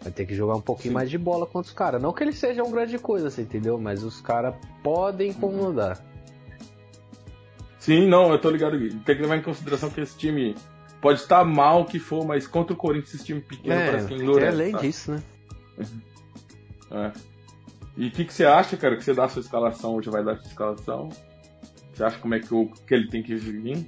Vai 0.01 0.11
ter 0.13 0.25
que 0.25 0.35
jogar 0.35 0.55
um 0.55 0.61
pouquinho 0.61 0.93
Sim. 0.93 0.95
mais 0.95 1.11
de 1.11 1.19
bola 1.19 1.45
contra 1.45 1.69
os 1.69 1.75
caras. 1.75 2.01
Não 2.01 2.13
que 2.15 2.25
eles 2.25 2.39
sejam 2.39 2.71
grande 2.71 2.99
coisa, 2.99 3.29
você 3.31 3.43
entendeu? 3.43 3.79
Mas 3.79 4.03
os 4.03 4.21
caras 4.23 4.55
podem 4.83 5.31
incomodar. 5.31 6.03
Sim, 7.79 8.07
não, 8.07 8.31
eu 8.33 8.39
tô 8.41 8.49
ligado. 8.51 8.79
Tem 8.79 9.17
que 9.17 9.23
levar 9.23 9.37
em 9.37 9.43
consideração 9.43 9.91
que 9.91 10.01
esse 10.01 10.17
time 10.17 10.57
pode 11.01 11.21
estar 11.21 11.45
mal 11.45 11.85
que 11.85 11.99
for, 11.99 12.27
mas 12.27 12.47
contra 12.47 12.73
o 12.75 12.77
Corinthians, 12.77 13.15
esse 13.15 13.25
time 13.25 13.41
pequeno 13.41 13.75
parece 13.77 14.09
que 14.09 14.15
É, 14.15 14.17
endurece. 14.17 14.49
além 14.49 14.73
sabe? 14.73 14.87
disso, 14.87 15.11
né? 15.13 15.23
É. 16.91 17.13
E 17.97 18.07
o 18.09 18.11
que, 18.11 18.25
que 18.25 18.33
você 18.33 18.45
acha, 18.45 18.77
cara, 18.77 18.97
que 18.97 19.05
você 19.05 19.13
dá 19.15 19.25
a 19.25 19.29
sua 19.29 19.41
escalação, 19.41 19.95
hoje 19.97 20.09
vai 20.11 20.23
dar 20.25 20.33
a 20.33 20.37
sua 20.37 20.47
escalação? 20.49 21.09
Você 21.93 22.05
acha 22.05 22.19
como 22.19 22.35
é 22.35 22.41
que, 22.41 22.55
o, 22.55 22.67
que 22.69 22.95
ele 22.95 23.09
tem 23.09 23.23
que 23.23 23.35
vir? 23.35 23.85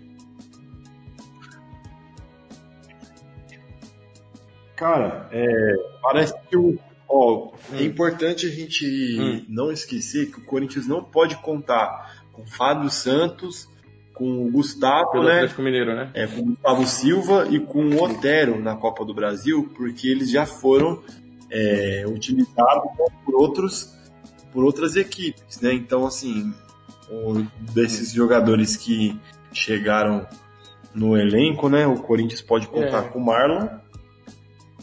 Cara, 4.76 5.28
é, 5.30 5.74
parece 6.02 6.34
que 6.48 6.56
o. 6.56 6.78
Ó, 7.08 7.50
é 7.72 7.76
Hum. 7.76 7.80
importante 7.84 8.46
a 8.46 8.48
gente 8.50 8.86
Hum. 9.20 9.44
não 9.48 9.70
esquecer 9.72 10.30
que 10.30 10.38
o 10.38 10.44
Corinthians 10.44 10.86
não 10.86 11.02
pode 11.02 11.36
contar 11.36 12.22
com 12.32 12.46
Fábio 12.46 12.88
Santos, 12.88 13.68
com 14.20 14.46
o 14.46 14.50
Gustavo, 14.50 15.12
Pelo 15.12 15.24
né? 15.24 15.36
Atlético 15.36 15.62
Mineiro, 15.62 15.94
né? 15.96 16.10
É, 16.12 16.26
com 16.26 16.40
o 16.42 16.44
Gustavo 16.44 16.86
Silva 16.86 17.46
e 17.48 17.58
com 17.58 17.86
o 17.86 18.02
Otero 18.04 18.60
na 18.60 18.76
Copa 18.76 19.02
do 19.02 19.14
Brasil, 19.14 19.72
porque 19.74 20.06
eles 20.08 20.30
já 20.30 20.44
foram 20.44 21.02
é, 21.50 22.04
utilizados 22.06 22.90
por 23.24 23.34
outros 23.34 23.98
por 24.52 24.62
outras 24.62 24.94
equipes, 24.94 25.58
né? 25.62 25.72
Então, 25.72 26.04
assim, 26.06 26.52
o- 27.10 27.46
desses 27.72 28.12
jogadores 28.12 28.76
que 28.76 29.18
chegaram 29.54 30.26
no 30.94 31.16
elenco, 31.16 31.68
né? 31.70 31.86
O 31.86 31.96
Corinthians 32.02 32.42
pode 32.42 32.66
contar 32.66 33.04
É. 33.04 33.08
com 33.08 33.20
o 33.20 33.24
Marlon 33.24 33.68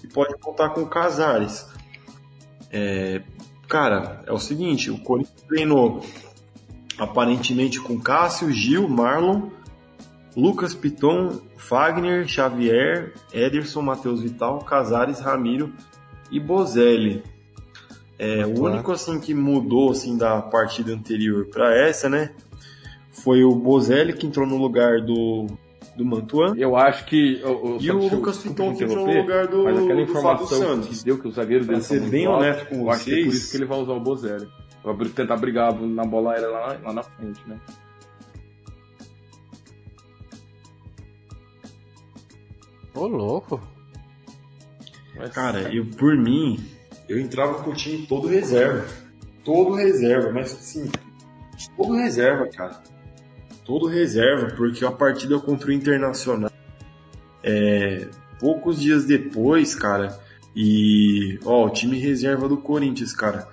e 0.04 0.08
pode 0.08 0.36
contar 0.40 0.70
com 0.70 0.82
o 0.82 0.88
Casares. 0.88 1.68
É, 2.72 3.22
cara, 3.68 4.24
é 4.26 4.32
o 4.34 4.40
seguinte, 4.40 4.90
o 4.90 4.98
Corinthians 5.00 5.42
treinou 5.48 6.02
aparentemente 6.98 7.80
com 7.80 8.00
Cássio, 8.00 8.52
Gil, 8.52 8.88
Marlon, 8.88 9.50
Lucas 10.36 10.74
Piton, 10.74 11.40
Fagner, 11.58 12.28
Xavier, 12.28 13.14
Ederson, 13.34 13.82
Matheus 13.82 14.22
Vital, 14.22 14.60
Casares, 14.60 15.20
Ramiro 15.20 15.72
e 16.32 16.40
Bozelli. 16.40 17.24
É, 18.20 18.46
o 18.46 18.62
único 18.64 18.92
assim 18.92 19.20
que 19.20 19.34
mudou 19.34 19.92
assim 19.92 20.18
da 20.18 20.42
partida 20.42 20.92
anterior 20.94 21.46
para 21.48 21.76
essa, 21.76 22.10
né? 22.10 22.32
Foi 23.12 23.44
o 23.44 23.54
Bozelli 23.56 24.14
que 24.14 24.26
entrou 24.26 24.46
no 24.48 24.58
lugar 24.58 25.02
do 25.02 25.48
do 25.96 26.06
Mantuan 26.06 26.54
Eu 26.56 26.76
acho 26.76 27.06
que. 27.06 27.42
o- 27.44 27.48
o- 27.50 27.78
e 27.82 27.90
o 27.90 28.00
eu- 28.00 28.08
Lucas 28.08 28.38
Piton 28.38 28.76
que 28.76 28.84
entrou 28.84 29.08
no 29.08 29.12
lugar 29.20 29.48
do, 29.48 29.64
Mas 29.64 29.80
aquela 29.80 29.96
do 29.96 30.02
informação 30.02 30.58
Santos. 30.60 31.00
que 31.00 31.06
deu 31.06 31.18
que 31.18 31.28
o 31.28 31.32
zagueiro 31.32 31.66
Pra 31.66 31.74
dele 31.74 31.86
ser 31.86 32.00
bem 32.02 32.28
alto, 32.28 32.38
honesto 32.40 32.66
com 32.68 32.76
eu 32.76 32.90
acho 32.92 33.04
que 33.06 33.12
é 33.12 33.16
por 33.16 33.22
vocês- 33.24 33.34
isso 33.36 33.52
que 33.52 33.58
ele 33.58 33.66
vai 33.66 33.80
usar 33.80 33.94
o 33.94 34.00
Bozelli. 34.00 34.48
Br- 34.94 35.10
tentar 35.10 35.38
brigar 35.38 35.74
na 35.74 36.06
bola 36.06 36.34
aérea 36.34 36.50
lá, 36.50 36.78
lá 36.84 36.94
na 36.94 37.04
frente, 37.04 37.42
né? 37.48 37.60
Ô, 42.94 43.08
louco. 43.08 43.62
Mas, 45.16 45.30
Cara, 45.32 45.74
eu 45.74 45.86
por 45.86 46.16
mim, 46.18 46.64
eu 47.08 47.20
entrava 47.20 47.64
com 47.64 47.72
o 47.72 47.76
time 47.76 48.06
todo 48.08 48.28
reserva. 48.28 48.86
Todo 49.44 49.76
reserva, 49.76 50.32
mas 50.32 50.52
assim, 50.52 50.92
todo 51.76 51.94
reserva, 51.94 52.48
cara. 52.48 52.82
Todo 53.64 53.88
reserva, 53.88 54.54
porque 54.56 54.84
a 54.86 54.92
partida 54.92 55.40
contra 55.40 55.70
o 55.70 55.74
Internacional, 55.74 56.52
é, 57.44 58.08
poucos 58.40 58.80
dias 58.80 59.06
depois, 59.06 59.74
cara, 59.76 60.20
e 60.56 61.40
ó, 61.46 61.66
o 61.66 61.70
time 61.70 61.98
reserva 61.98 62.48
do 62.48 62.58
Corinthians, 62.58 63.14
cara, 63.14 63.48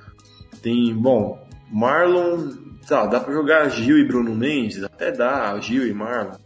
tem, 0.64 0.94
bom, 0.94 1.46
Marlon, 1.70 2.48
tá, 2.88 3.04
dá 3.04 3.20
pra 3.20 3.34
jogar 3.34 3.68
Gil 3.68 3.98
e 3.98 4.08
Bruno 4.08 4.34
Mendes, 4.34 4.82
até 4.82 5.12
dá, 5.12 5.60
Gil 5.60 5.86
e 5.86 5.92
Marlon. 5.92 6.38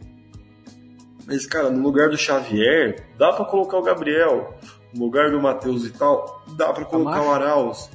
Mas, 1.25 1.45
cara, 1.45 1.69
no 1.69 1.81
lugar 1.81 2.09
do 2.09 2.17
Xavier, 2.17 3.07
dá 3.17 3.31
pra 3.31 3.45
colocar 3.45 3.77
o 3.77 3.81
Gabriel. 3.81 4.57
No 4.93 5.05
lugar 5.05 5.31
do 5.31 5.39
Matheus 5.39 5.85
e 5.85 5.91
tal, 5.91 6.43
dá 6.57 6.73
pra 6.73 6.83
colocar 6.83 7.21
o 7.21 7.31
Arauz. 7.31 7.89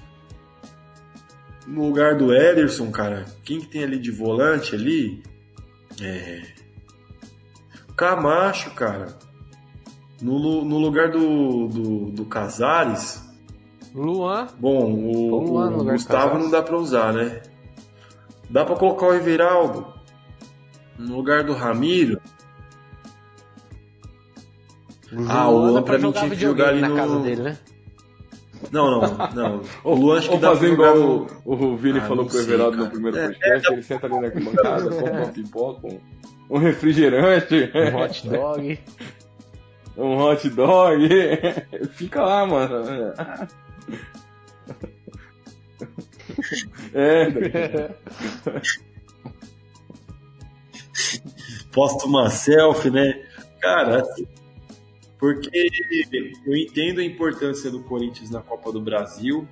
No 1.66 1.88
lugar 1.88 2.16
do 2.16 2.34
Ederson, 2.34 2.90
cara, 2.90 3.26
quem 3.44 3.60
que 3.60 3.66
tem 3.66 3.84
ali 3.84 3.98
de 3.98 4.10
volante 4.10 4.74
ali? 4.74 5.22
É. 6.00 6.42
Camacho, 7.96 8.70
cara. 8.70 9.18
No, 10.22 10.64
no 10.64 10.78
lugar 10.78 11.10
do, 11.10 11.68
do, 11.68 12.10
do 12.12 12.24
Casares. 12.24 13.23
Luan. 13.94 14.48
Bom, 14.59 14.92
o, 14.92 15.38
Luan 15.38 15.70
o 15.76 15.85
Gustavo 15.85 16.38
não 16.38 16.50
dá 16.50 16.62
pra 16.62 16.76
usar, 16.76 17.12
né? 17.12 17.40
Dá 18.50 18.64
pra 18.64 18.76
colocar 18.76 19.07
o 19.07 19.14
Everaldo. 19.14 19.87
No 20.98 21.16
lugar 21.16 21.44
do 21.44 21.52
Ramiro. 21.52 22.20
ah, 25.28 25.48
o 25.48 25.59
Luan 25.59 25.83
pra 25.83 25.98
mim 25.98 26.12
tinha 26.12 26.30
que 26.30 26.37
jogar 26.37 26.70
ali 26.70 26.80
na 26.80 26.88
no... 26.88 26.96
casa 26.96 27.18
dele, 27.20 27.42
né? 27.42 27.59
Não, 28.72 28.90
não, 28.90 29.30
não. 29.35 29.62
O 29.85 29.94
Luan 29.94 30.18
acho 30.18 30.30
que 30.30 30.37
dá 30.38 30.48
pra 30.48 30.57
fazer 30.57 30.68
jogar 30.70 30.96
igual 30.96 30.96
no... 31.18 31.26
o, 31.44 31.72
o 31.72 31.76
Vini 31.76 31.98
Ah, 31.98 32.02
falou 32.09 32.24
pro 32.24 32.35
sei, 32.35 32.42
Everaldo 32.42 32.76
cara. 32.78 32.85
no 32.85 32.90
primeiro 32.92 33.18
É, 33.18 33.26
podcast, 33.28 33.72
ele 33.72 33.83
senta 33.83 34.07
ali 34.07 34.20
na 34.20 34.26
arquibancada, 34.26 34.90
compra 34.90 35.12
uma 35.12 35.26
pipoca, 35.28 35.87
um, 35.87 36.00
um 36.50 36.59
refrigerante, 36.59 37.70
Um 37.74 37.96
hot 37.96 38.28
dog. 38.28 38.78
um 39.98 40.16
hot 40.16 40.50
dog, 40.50 41.09
fica 41.92 42.22
lá, 42.22 42.46
mano. 42.46 42.74
É, 46.94 47.90
posta 51.73 52.07
uma 52.07 52.31
selfie, 52.31 52.90
né? 52.90 53.27
Cara, 53.61 54.03
assim, 54.03 54.27
porque 55.18 55.51
eu 56.47 56.57
entendo 56.57 57.01
a 57.01 57.05
importância 57.05 57.70
do 57.70 57.83
Corinthians 57.83 58.31
na 58.31 58.40
Copa 58.40 58.70
do 58.70 58.81
Brasil, 58.81 59.49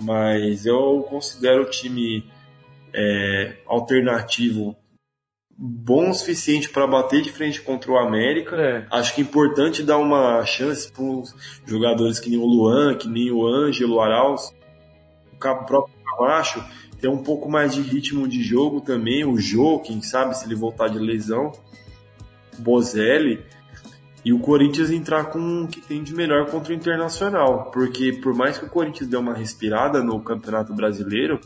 mas 0.00 0.64
eu 0.64 1.06
considero 1.08 1.62
o 1.62 1.70
time 1.70 2.24
é, 2.94 3.56
alternativo 3.66 4.76
bom 5.58 6.10
o 6.10 6.14
suficiente 6.14 6.68
para 6.68 6.86
bater 6.86 7.22
de 7.22 7.32
frente 7.32 7.62
contra 7.62 7.90
o 7.90 7.98
América. 7.98 8.56
é. 8.56 8.86
Acho 8.90 9.14
que 9.14 9.20
é 9.20 9.24
importante 9.24 9.82
dar 9.82 9.98
uma 9.98 10.44
chance 10.44 10.90
para 10.92 11.02
os 11.02 11.34
jogadores 11.64 12.20
que 12.20 12.28
nem 12.28 12.38
o 12.38 12.44
Luan, 12.44 12.94
que 12.94 13.08
nem 13.08 13.30
o 13.30 13.46
Ângelo, 13.46 13.96
o 13.96 14.00
Arauz, 14.00 14.54
o 15.32 15.38
próprio 15.38 15.94
Camacho, 16.04 16.62
ter 17.00 17.08
um 17.08 17.22
pouco 17.22 17.48
mais 17.48 17.74
de 17.74 17.80
ritmo 17.80 18.28
de 18.28 18.42
jogo 18.42 18.80
também. 18.80 19.24
O 19.24 19.38
Jô, 19.38 19.78
quem 19.80 20.02
sabe, 20.02 20.36
se 20.36 20.46
ele 20.46 20.54
voltar 20.54 20.88
de 20.88 20.98
lesão. 20.98 21.52
O 22.58 22.62
Bozelli. 22.62 23.44
E 24.24 24.32
o 24.32 24.40
Corinthians 24.40 24.90
entrar 24.90 25.26
com 25.26 25.62
o 25.62 25.68
que 25.68 25.80
tem 25.80 26.02
de 26.02 26.12
melhor 26.12 26.46
contra 26.46 26.72
o 26.72 26.76
Internacional. 26.76 27.70
Porque 27.70 28.12
por 28.12 28.34
mais 28.34 28.58
que 28.58 28.64
o 28.64 28.68
Corinthians 28.68 29.08
dê 29.08 29.16
uma 29.16 29.34
respirada 29.34 30.02
no 30.02 30.20
Campeonato 30.20 30.74
Brasileiro, 30.74 31.40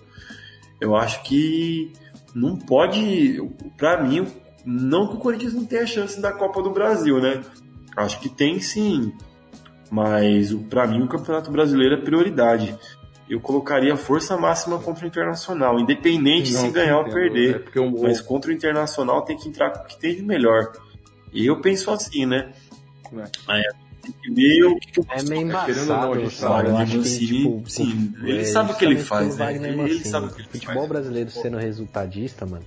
eu 0.81 0.97
acho 0.97 1.23
que 1.25 1.93
não 2.35 2.57
pode. 2.57 3.41
Pra 3.77 4.03
mim, 4.03 4.27
não 4.65 5.09
que 5.09 5.15
o 5.15 5.19
Corinthians 5.19 5.55
não 5.55 5.65
tenha 5.65 5.87
chance 5.87 6.21
da 6.21 6.33
Copa 6.33 6.63
do 6.63 6.71
Brasil, 6.71 7.21
né? 7.21 7.43
Acho 7.97 8.21
que 8.21 8.29
tem 8.29 8.61
sim. 8.61 9.13
Mas 9.91 10.53
pra 10.69 10.87
mim 10.87 11.03
o 11.03 11.09
Campeonato 11.09 11.51
Brasileiro 11.51 11.95
é 11.97 12.01
prioridade. 12.01 12.77
Eu 13.29 13.41
colocaria 13.41 13.97
força 13.97 14.37
máxima 14.37 14.79
contra 14.79 15.05
o 15.05 15.09
Internacional, 15.09 15.79
independente 15.79 16.49
se 16.49 16.63
Não, 16.63 16.73
ganhar 16.73 16.99
ou 16.99 17.05
perder. 17.05 17.57
É 17.57 17.59
porque 17.61 17.79
o, 17.79 18.03
Mas 18.03 18.21
contra 18.21 18.51
o 18.51 18.55
Internacional 18.55 19.23
tem 19.23 19.37
que 19.37 19.49
entrar 19.49 19.71
com 19.71 19.85
o 19.85 19.87
que 19.87 19.99
tem 19.99 20.17
de 20.17 20.23
melhor. 20.23 20.73
E 21.33 21.47
eu 21.47 21.61
penso 21.61 21.91
assim, 21.91 22.27
né? 22.27 22.53
É. 23.13 23.25
Aí 23.47 23.63
o 24.07 24.41
eu 24.41 24.79
É 25.11 25.23
meio 25.23 25.41
a 25.41 25.45
embaçado, 25.45 26.21
gente 26.21 26.35
sabe? 26.35 26.69
Eu 26.69 26.77
acho 26.77 26.93
que, 26.93 26.99
Mancini, 26.99 27.27
tipo, 27.27 27.63
sim, 27.71 28.15
o- 28.23 28.27
ele 28.27 28.41
é, 28.41 28.45
sabe 28.45 28.73
o 28.73 28.77
que 28.77 28.85
ele 28.85 28.99
faz, 28.99 29.37
né? 29.37 29.45
Wagner 29.45 29.71
Ele 29.73 29.83
Mancini, 29.83 30.05
sabe 30.05 30.27
o 30.27 30.31
que 30.31 30.41
ele 30.43 30.49
futebol 30.49 30.75
faz. 30.77 30.89
brasileiro 30.89 31.31
sendo 31.31 31.57
resultadista, 31.59 32.47
mano. 32.47 32.65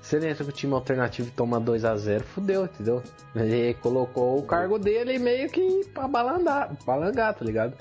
Se 0.00 0.16
ele 0.16 0.28
entra 0.28 0.44
com 0.44 0.50
o 0.50 0.54
time 0.54 0.74
alternativo 0.74 1.28
e 1.28 1.30
toma 1.30 1.60
2x0, 1.60 2.20
fudeu, 2.22 2.64
entendeu? 2.64 3.02
Ele 3.34 3.74
colocou 3.74 4.38
o 4.38 4.42
cargo 4.42 4.78
dele 4.78 5.18
meio 5.18 5.48
que 5.48 5.84
pra 5.94 6.06
balandar, 6.08 6.76
balangar, 6.84 7.34
tá 7.34 7.44
ligado? 7.44 7.74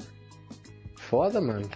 Foda, 0.96 1.42
mano. 1.42 1.68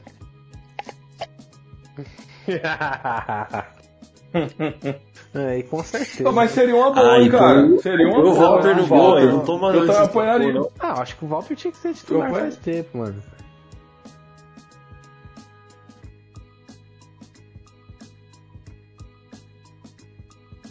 é, 5.35 5.59
e 5.59 5.63
com 5.63 5.83
certeza. 5.83 6.31
Mas 6.31 6.51
seria 6.51 6.75
uma 6.75 6.91
boa, 6.91 7.13
Ah, 7.13 7.19
hein, 7.19 7.27
e 7.27 7.29
cara. 7.29 7.77
Seria 7.79 8.07
uma 8.07 8.19
o 8.19 8.23
boa. 8.23 8.35
Walter 8.35 8.75
né, 8.75 8.81
no 8.81 8.87
gol, 8.87 9.17
ele 9.17 9.25
não 9.27 9.31
Walter? 9.37 9.45
toma 9.45 9.73
Eu 9.73 10.03
apoiaria. 10.03 10.53
não. 10.53 10.69
Ah, 10.79 11.01
acho 11.01 11.17
que 11.17 11.25
o 11.25 11.27
Walter 11.27 11.55
tinha 11.55 11.71
que 11.71 11.77
ser 11.77 11.93
titular 11.93 12.29
Eu- 12.29 12.35
faz 12.35 12.55
tempo, 12.57 12.97
mano. 12.97 13.21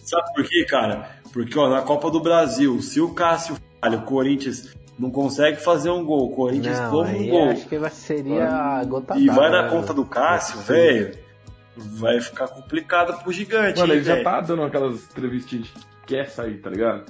Sabe 0.03 0.33
por 0.35 0.45
quê, 0.49 0.65
cara? 0.65 1.09
Porque 1.33 1.59
ó, 1.59 1.69
na 1.69 1.83
Copa 1.83 2.11
do 2.11 2.21
Brasil, 2.21 2.81
se 2.83 3.01
o 3.01 3.11
Cássio 3.15 3.57
falha, 3.81 3.99
o 3.99 4.03
Corinthians 4.03 4.75
não 4.99 5.11
consegue 5.11 5.57
fazer 5.61 5.91
um 5.91 6.05
gol, 6.05 6.27
o 6.27 6.31
Corinthians 6.37 6.79
toma 6.79 7.09
um 7.09 7.29
gol 7.29 7.51
acho 7.51 7.67
que 7.67 7.91
seria 7.91 8.49
a 8.49 8.85
gota 8.85 9.19
e 9.19 9.27
vai 9.27 9.51
na 9.51 9.63
né, 9.65 9.71
conta 9.71 9.93
do 9.93 10.05
Cássio, 10.05 10.61
velho, 10.61 11.17
vai 11.77 12.21
ficar 12.21 12.49
complicado 12.49 13.21
pro 13.23 13.33
gigante. 13.33 13.79
Mano, 13.81 13.93
hein, 13.93 13.99
ele 13.99 14.05
já 14.07 14.15
velho? 14.15 14.25
tá 14.25 14.41
dando 14.41 14.63
aquelas 14.63 15.03
entrevistinhas 15.05 15.67
de 15.67 15.73
que 15.73 15.85
quer 16.07 16.29
sair, 16.31 16.59
tá 16.61 16.71
ligado? 16.71 17.05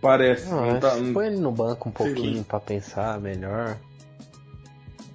Parece. 0.00 0.48
Não, 0.50 0.66
não 0.66 0.80
tá, 0.80 0.96
que 0.96 1.12
põe 1.12 1.26
ele 1.26 1.36
no 1.38 1.50
banco 1.52 1.88
um 1.88 1.92
pouquinho 1.92 2.44
pra 2.44 2.60
pensar 2.60 3.20
melhor. 3.20 3.76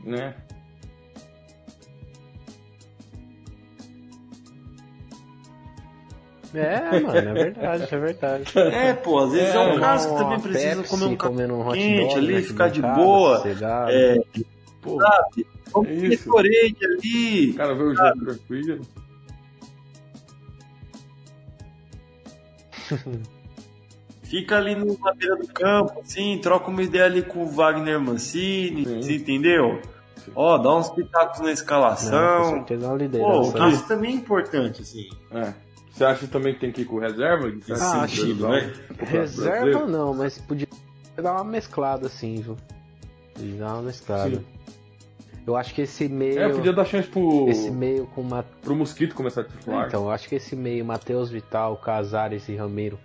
né? 0.03 0.35
É, 6.53 6.99
mano, 6.99 7.17
é 7.17 7.33
verdade, 7.33 7.87
é 7.89 7.97
verdade. 7.97 8.43
É, 8.59 8.93
pô, 8.93 9.19
às 9.19 9.31
vezes 9.31 9.55
é, 9.55 9.59
um 9.59 9.77
É, 9.77 9.79
caso 9.79 10.09
que 10.09 10.17
também 10.17 10.39
precisa 10.41 10.75
Pepsi, 10.75 10.89
comer 10.89 11.05
um 11.05 11.15
café 11.15 11.47
um 11.47 11.67
hot 11.67 11.77
quente 11.79 12.07
dog 12.15 12.17
ali, 12.17 12.43
ficar 12.43 12.69
de 12.69 12.81
boa. 12.81 13.37
sossegado. 13.37 13.91
É, 13.91 14.17
Pô, 14.81 14.99
sabe? 14.99 15.47
Vamos 15.73 15.89
É 15.89 15.93
isso. 15.93 16.29
corete 16.29 16.85
ali. 16.85 17.51
o 17.51 17.55
cara 17.55 17.73
vê 17.75 17.83
o 17.83 17.95
jogo 17.95 18.25
tranquilo. 18.25 18.81
Fica 24.23 24.57
ali 24.57 24.75
no, 24.75 24.97
na 24.99 25.13
beira 25.13 25.35
do 25.35 25.47
campo, 25.47 25.99
assim, 25.99 26.37
troca 26.41 26.69
uma 26.69 26.81
ideia 26.81 27.05
ali 27.05 27.21
com 27.21 27.43
o 27.43 27.47
Wagner 27.47 27.99
Mancini, 27.99 28.85
você 28.85 29.15
entendeu? 29.15 29.81
Ó, 30.33 30.57
dá 30.57 30.73
uns 30.75 30.89
pitacos 30.89 31.39
na 31.39 31.45
Não, 31.45 31.47
com 31.47 31.51
escalação. 31.53 32.49
certeza 32.51 32.85
é 32.85 32.87
uma 32.87 32.89
Pô, 32.89 32.95
o 32.95 32.97
liderança. 32.97 33.57
Cássio 33.57 33.87
também 33.87 34.11
é 34.11 34.15
importante, 34.15 34.81
assim, 34.81 35.09
É. 35.31 35.53
Você 35.91 36.05
acha 36.05 36.19
que 36.25 36.31
também 36.31 36.55
tem 36.57 36.71
que 36.71 36.83
ir 36.83 36.85
com 36.85 36.99
reserva? 36.99 37.49
Você 37.51 37.73
nesse 37.73 37.83
acha 37.83 38.15
que 38.15 38.33
que 38.33 38.41
né? 38.41 38.73
Reserva 38.99 39.85
não, 39.85 40.13
mas 40.13 40.37
podia 40.37 40.67
dar 41.17 41.33
uma 41.33 41.43
mesclada 41.43 42.07
assim, 42.07 42.35
viu? 42.35 42.55
Podia 43.33 43.55
dar 43.59 43.73
uma 43.73 43.81
mesclada. 43.81 44.37
Sim. 44.37 44.45
Eu 45.45 45.55
acho 45.55 45.73
que 45.73 45.81
esse 45.81 46.07
meio. 46.07 46.39
É, 46.39 46.49
podia 46.49 46.71
dar 46.73 46.85
chance 46.85 47.07
pro, 47.07 47.47
Esse 47.49 47.71
meio 47.71 48.05
com 48.07 48.21
uma. 48.21 48.43
pro 48.43 48.75
Mosquito 48.75 49.15
começar 49.15 49.41
a 49.41 49.43
titular. 49.45 49.87
Então, 49.87 50.03
eu 50.03 50.11
acho 50.11 50.29
que 50.29 50.35
esse 50.35 50.55
meio, 50.55 50.85
Matheus 50.85 51.29
Vital, 51.31 51.77
Casares 51.77 52.47
e 52.47 52.55
Ramiro, 52.55 52.99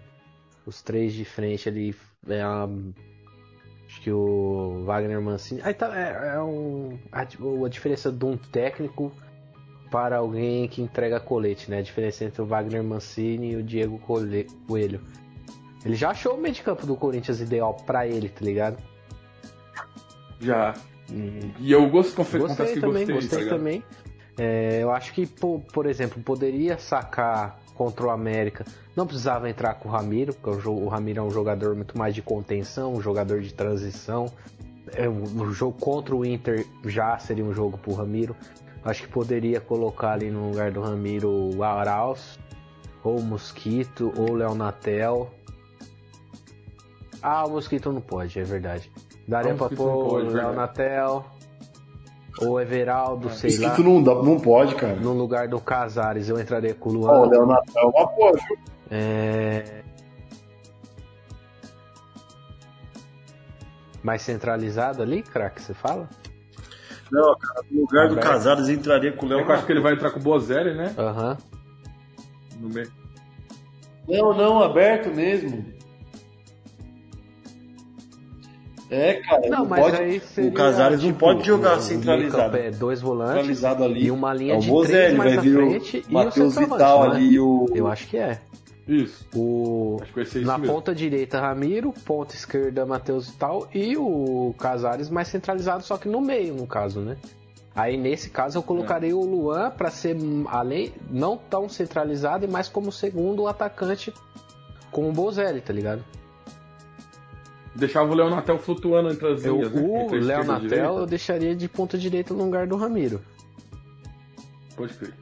os 0.66 0.82
três 0.82 1.14
de 1.14 1.24
frente 1.24 1.68
ali, 1.68 1.94
é 2.28 2.46
uma- 2.46 2.92
Acho 3.88 4.00
que 4.00 4.10
o 4.10 4.82
Wagner 4.84 5.20
Mancini. 5.22 5.60
Aí 5.62 5.72
tá, 5.72 5.96
é, 5.96 6.34
é 6.34 6.40
um. 6.40 6.98
A, 7.12 7.20
a 7.20 7.68
diferença 7.68 8.10
de 8.10 8.24
um 8.24 8.36
técnico 8.36 9.12
para 9.90 10.16
alguém 10.16 10.66
que 10.68 10.82
entrega 10.82 11.20
colete, 11.20 11.70
né? 11.70 11.78
A 11.78 11.82
diferença 11.82 12.24
entre 12.24 12.42
o 12.42 12.44
Wagner 12.46 12.82
Mancini 12.82 13.52
e 13.52 13.56
o 13.56 13.62
Diego 13.62 13.98
Coelho. 14.00 15.00
Ele 15.84 15.94
já 15.94 16.10
achou 16.10 16.34
o 16.34 16.40
meio 16.40 16.52
de 16.52 16.62
campo 16.62 16.84
do 16.84 16.96
Corinthians 16.96 17.40
ideal 17.40 17.74
pra 17.86 18.06
ele, 18.08 18.28
tá 18.28 18.44
ligado? 18.44 18.76
Já. 20.40 20.74
Hum, 21.10 21.50
E 21.58 21.70
eu 21.72 21.88
gosto, 21.88 22.14
confesso, 22.14 22.46
Gostei 22.46 22.74
que 22.74 22.80
também, 22.80 23.06
gostei, 23.06 23.14
gostei 23.14 23.44
tá 23.44 23.56
também. 23.56 23.84
É, 24.38 24.80
eu 24.82 24.90
acho 24.90 25.12
que, 25.14 25.26
po- 25.26 25.60
por 25.72 25.86
exemplo, 25.86 26.22
poderia 26.22 26.76
sacar 26.78 27.58
contra 27.74 28.06
o 28.06 28.10
América. 28.10 28.64
Não 28.94 29.06
precisava 29.06 29.48
entrar 29.48 29.74
com 29.74 29.88
o 29.88 29.92
Ramiro, 29.92 30.34
porque 30.34 30.68
o 30.68 30.88
Ramiro 30.88 31.20
é 31.20 31.22
um 31.22 31.30
jogador 31.30 31.74
muito 31.74 31.96
mais 31.96 32.14
de 32.14 32.22
contenção, 32.22 32.94
um 32.94 33.00
jogador 33.00 33.40
de 33.40 33.52
transição. 33.54 34.26
é, 34.94 35.08
o 35.08 35.52
jogo 35.52 35.78
contra 35.78 36.14
o 36.14 36.24
Inter 36.24 36.66
já 36.84 37.18
seria 37.18 37.44
um 37.44 37.52
jogo 37.54 37.76
pro 37.78 37.92
Ramiro. 37.94 38.36
Acho 38.84 39.02
que 39.02 39.08
poderia 39.08 39.60
colocar 39.60 40.12
ali 40.12 40.30
no 40.30 40.48
lugar 40.50 40.70
do 40.70 40.80
Ramiro 40.80 41.28
o 41.30 41.62
Arauz, 41.64 42.38
ou 43.02 43.18
o 43.18 43.22
Mosquito, 43.22 44.12
ou 44.16 44.30
o 44.30 44.34
Leonatel. 44.34 45.32
Ah, 47.22 47.44
o 47.46 47.50
Mosquito 47.50 47.90
não 47.92 48.00
pode, 48.00 48.38
é 48.38 48.44
verdade. 48.44 48.90
Daria 49.26 49.54
o 49.54 49.56
pra 49.56 49.68
pôr 49.68 49.88
o 49.88 50.14
verdade. 50.16 50.34
Leonatel, 50.34 51.24
ou 52.40 52.60
Everaldo, 52.60 53.30
sei 53.30 53.58
lá. 53.58 53.68
Mosquito 53.68 53.84
não, 53.84 54.02
dá, 54.02 54.14
não 54.14 54.38
pode, 54.38 54.74
cara. 54.74 54.96
No 54.96 55.12
lugar 55.12 55.48
do 55.48 55.60
Casares 55.60 56.28
eu 56.28 56.38
entraria 56.38 56.74
com 56.74 56.90
o 56.90 57.06
Ó, 57.06 57.22
o 57.22 57.24
Luan. 57.24 57.30
Léo 57.30 57.46
Natal 57.46 57.82
é 57.82 57.86
uma 57.86 58.06
boa, 58.06 58.32
viu? 58.32 58.58
É... 58.90 59.82
Mais 64.02 64.22
centralizado 64.22 65.02
ali, 65.02 65.22
craque, 65.22 65.60
você 65.60 65.74
fala? 65.74 66.08
Não, 67.10 67.36
cara, 67.38 67.64
no 67.70 67.80
lugar 67.80 68.08
do. 68.08 68.16
Casares 68.16 68.68
entraria 68.68 69.12
com 69.12 69.26
o 69.26 69.28
Léo 69.28 69.40
Eu 69.40 69.52
acho 69.52 69.66
que 69.66 69.72
ele 69.72 69.80
vai 69.80 69.94
entrar 69.94 70.10
com 70.10 70.20
o 70.20 70.22
Bozelli, 70.22 70.74
né? 70.74 70.94
Aham. 70.96 71.36
No 72.60 72.68
meio. 72.68 72.90
Não, 74.08 74.36
não, 74.36 74.62
aberto 74.62 75.08
mesmo. 75.08 75.64
É, 78.88 79.14
cara, 79.14 79.42
Não, 79.48 79.58
não, 79.58 79.66
mas 79.66 79.80
pode. 79.80 80.20
seria, 80.20 80.50
o 80.50 80.52
Casares 80.52 81.00
não 81.02 81.08
tipo, 81.08 81.18
pode 81.18 81.44
jogar 81.46 81.78
o 81.78 81.80
centralizado. 81.80 82.56
É 82.56 82.70
dois 82.70 83.00
volantes 83.00 83.34
Centralizado 83.34 83.84
ali. 83.84 84.04
e 84.04 84.10
uma 84.10 84.32
linha 84.32 84.54
é 84.54 84.56
o 84.56 84.60
de 84.60 84.68
Bozelli, 84.68 85.16
três 85.16 85.16
mais 85.16 85.34
vai 85.34 85.44
vir 85.44 85.54
frente 85.56 85.96
o 85.96 86.00
e 86.00 86.10
o 86.10 86.14
Matheus 86.14 86.56
Vital 86.56 86.98
não 87.00 87.04
é? 87.06 87.16
ali 87.16 87.26
e 87.32 87.40
o. 87.40 87.66
Eu 87.74 87.88
acho 87.88 88.06
que 88.06 88.16
é. 88.16 88.38
Isso. 88.86 89.26
O... 89.34 89.98
Acho 90.00 90.10
que 90.12 90.16
vai 90.20 90.24
ser 90.24 90.38
isso 90.38 90.46
Na 90.46 90.56
mesmo. 90.58 90.72
ponta 90.72 90.94
direita, 90.94 91.40
Ramiro, 91.40 91.92
ponta 92.04 92.34
esquerda, 92.36 92.86
Matheus 92.86 93.28
e 93.28 93.32
tal, 93.36 93.66
e 93.74 93.96
o 93.96 94.54
Casares 94.56 95.10
mais 95.10 95.26
centralizado, 95.26 95.82
só 95.82 95.96
que 95.96 96.08
no 96.08 96.20
meio, 96.20 96.54
no 96.54 96.66
caso, 96.68 97.00
né? 97.00 97.16
Aí 97.74 97.96
nesse 97.96 98.30
caso 98.30 98.56
eu 98.58 98.62
colocaria 98.62 99.14
o 99.16 99.24
Luan 99.24 99.70
pra 99.72 99.90
ser 99.90 100.14
hum, 100.16 100.44
além 100.48 100.92
não 101.10 101.36
tão 101.36 101.68
centralizado 101.68 102.44
e 102.44 102.48
mais 102.48 102.68
como 102.68 102.92
segundo 102.92 103.48
atacante 103.48 104.14
com 104.92 105.10
o 105.10 105.12
Bozelli, 105.12 105.60
tá 105.60 105.72
ligado? 105.72 106.02
Deixava 107.76 108.10
o 108.10 108.14
Leonatel 108.14 108.58
flutuando 108.58 109.10
entre 109.10 109.32
as 109.32 109.44
Eu, 109.44 109.56
linhas, 109.56 109.72
né? 109.72 109.82
o 109.82 109.96
Entre 109.98 110.18
a 110.18 110.20
Léo 110.20 110.20
esquerda 110.20 110.36
e 110.36 110.40
a 110.40 110.52
Natel 110.54 110.68
direita. 110.68 110.86
eu 111.00 111.06
deixaria 111.06 111.54
de 111.56 111.68
ponta 111.68 111.98
direita 111.98 112.32
no 112.34 112.44
lugar 112.44 112.66
do 112.66 112.76
Ramiro. 112.76 113.20
Pode 114.74 114.94
crer. 114.94 115.14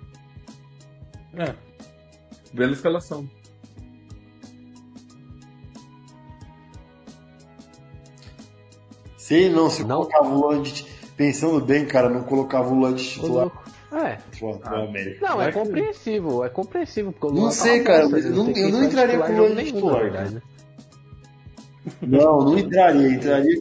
É. 1.37 1.55
Bela 2.53 2.73
escalação. 2.73 3.29
Sei 9.17 9.49
não, 9.49 9.71
se 9.71 9.83
Não. 9.83 9.97
colocava 10.05 10.29
o 10.29 10.63
de... 10.63 10.85
Pensando 11.17 11.65
bem, 11.65 11.87
cara, 11.87 12.11
não 12.11 12.25
colocava 12.25 12.73
o 12.75 12.83
Ô, 12.83 12.93
titular 12.95 13.45
louco. 13.45 13.65
É. 13.93 14.19
América. 14.65 15.25
Não, 15.29 15.41
é 15.41 15.53
compreensível, 15.53 16.45
é 16.45 16.49
compreensível. 16.49 17.13
Porque 17.13 17.27
o 17.29 17.41
Não 17.41 17.51
sei, 17.53 17.79
tá 17.85 17.93
cara, 17.93 18.03
eu 18.05 18.11
não- 18.35 18.51
eu 18.51 18.69
não 18.71 18.83
entrar 18.83 19.05
entraria 19.05 19.19
com 19.19 19.25
o 19.25 19.33
em 19.33 19.37
Luan 19.37 19.49
jogo 19.49 19.49
de 19.49 19.55
nenhum, 19.55 19.75
titular, 19.77 20.31
né? 20.33 20.43
Não, 22.01 22.39
não 22.41 22.59
entraria, 22.59 23.09
entraria. 23.09 23.61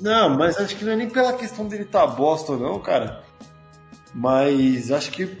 Não, 0.00 0.30
mas 0.36 0.56
acho 0.58 0.76
que 0.76 0.84
não 0.84 0.92
é 0.92 0.96
nem 0.96 1.08
pela 1.08 1.32
questão 1.34 1.66
dele 1.68 1.82
estar 1.82 2.06
bosta 2.06 2.52
ou 2.52 2.58
não, 2.58 2.78
cara. 2.80 3.22
Mas 4.14 4.90
acho 4.90 5.10
que 5.10 5.36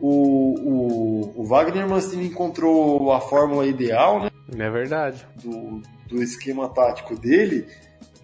o, 0.00 0.10
o, 0.10 1.40
o 1.40 1.44
Wagner 1.44 1.88
Mancini 1.88 2.26
encontrou 2.26 3.12
a 3.12 3.20
fórmula 3.20 3.66
ideal, 3.66 4.22
né? 4.22 4.30
É 4.56 4.70
verdade. 4.70 5.26
do, 5.42 5.80
do 6.08 6.22
esquema 6.22 6.68
tático 6.68 7.16
dele 7.16 7.66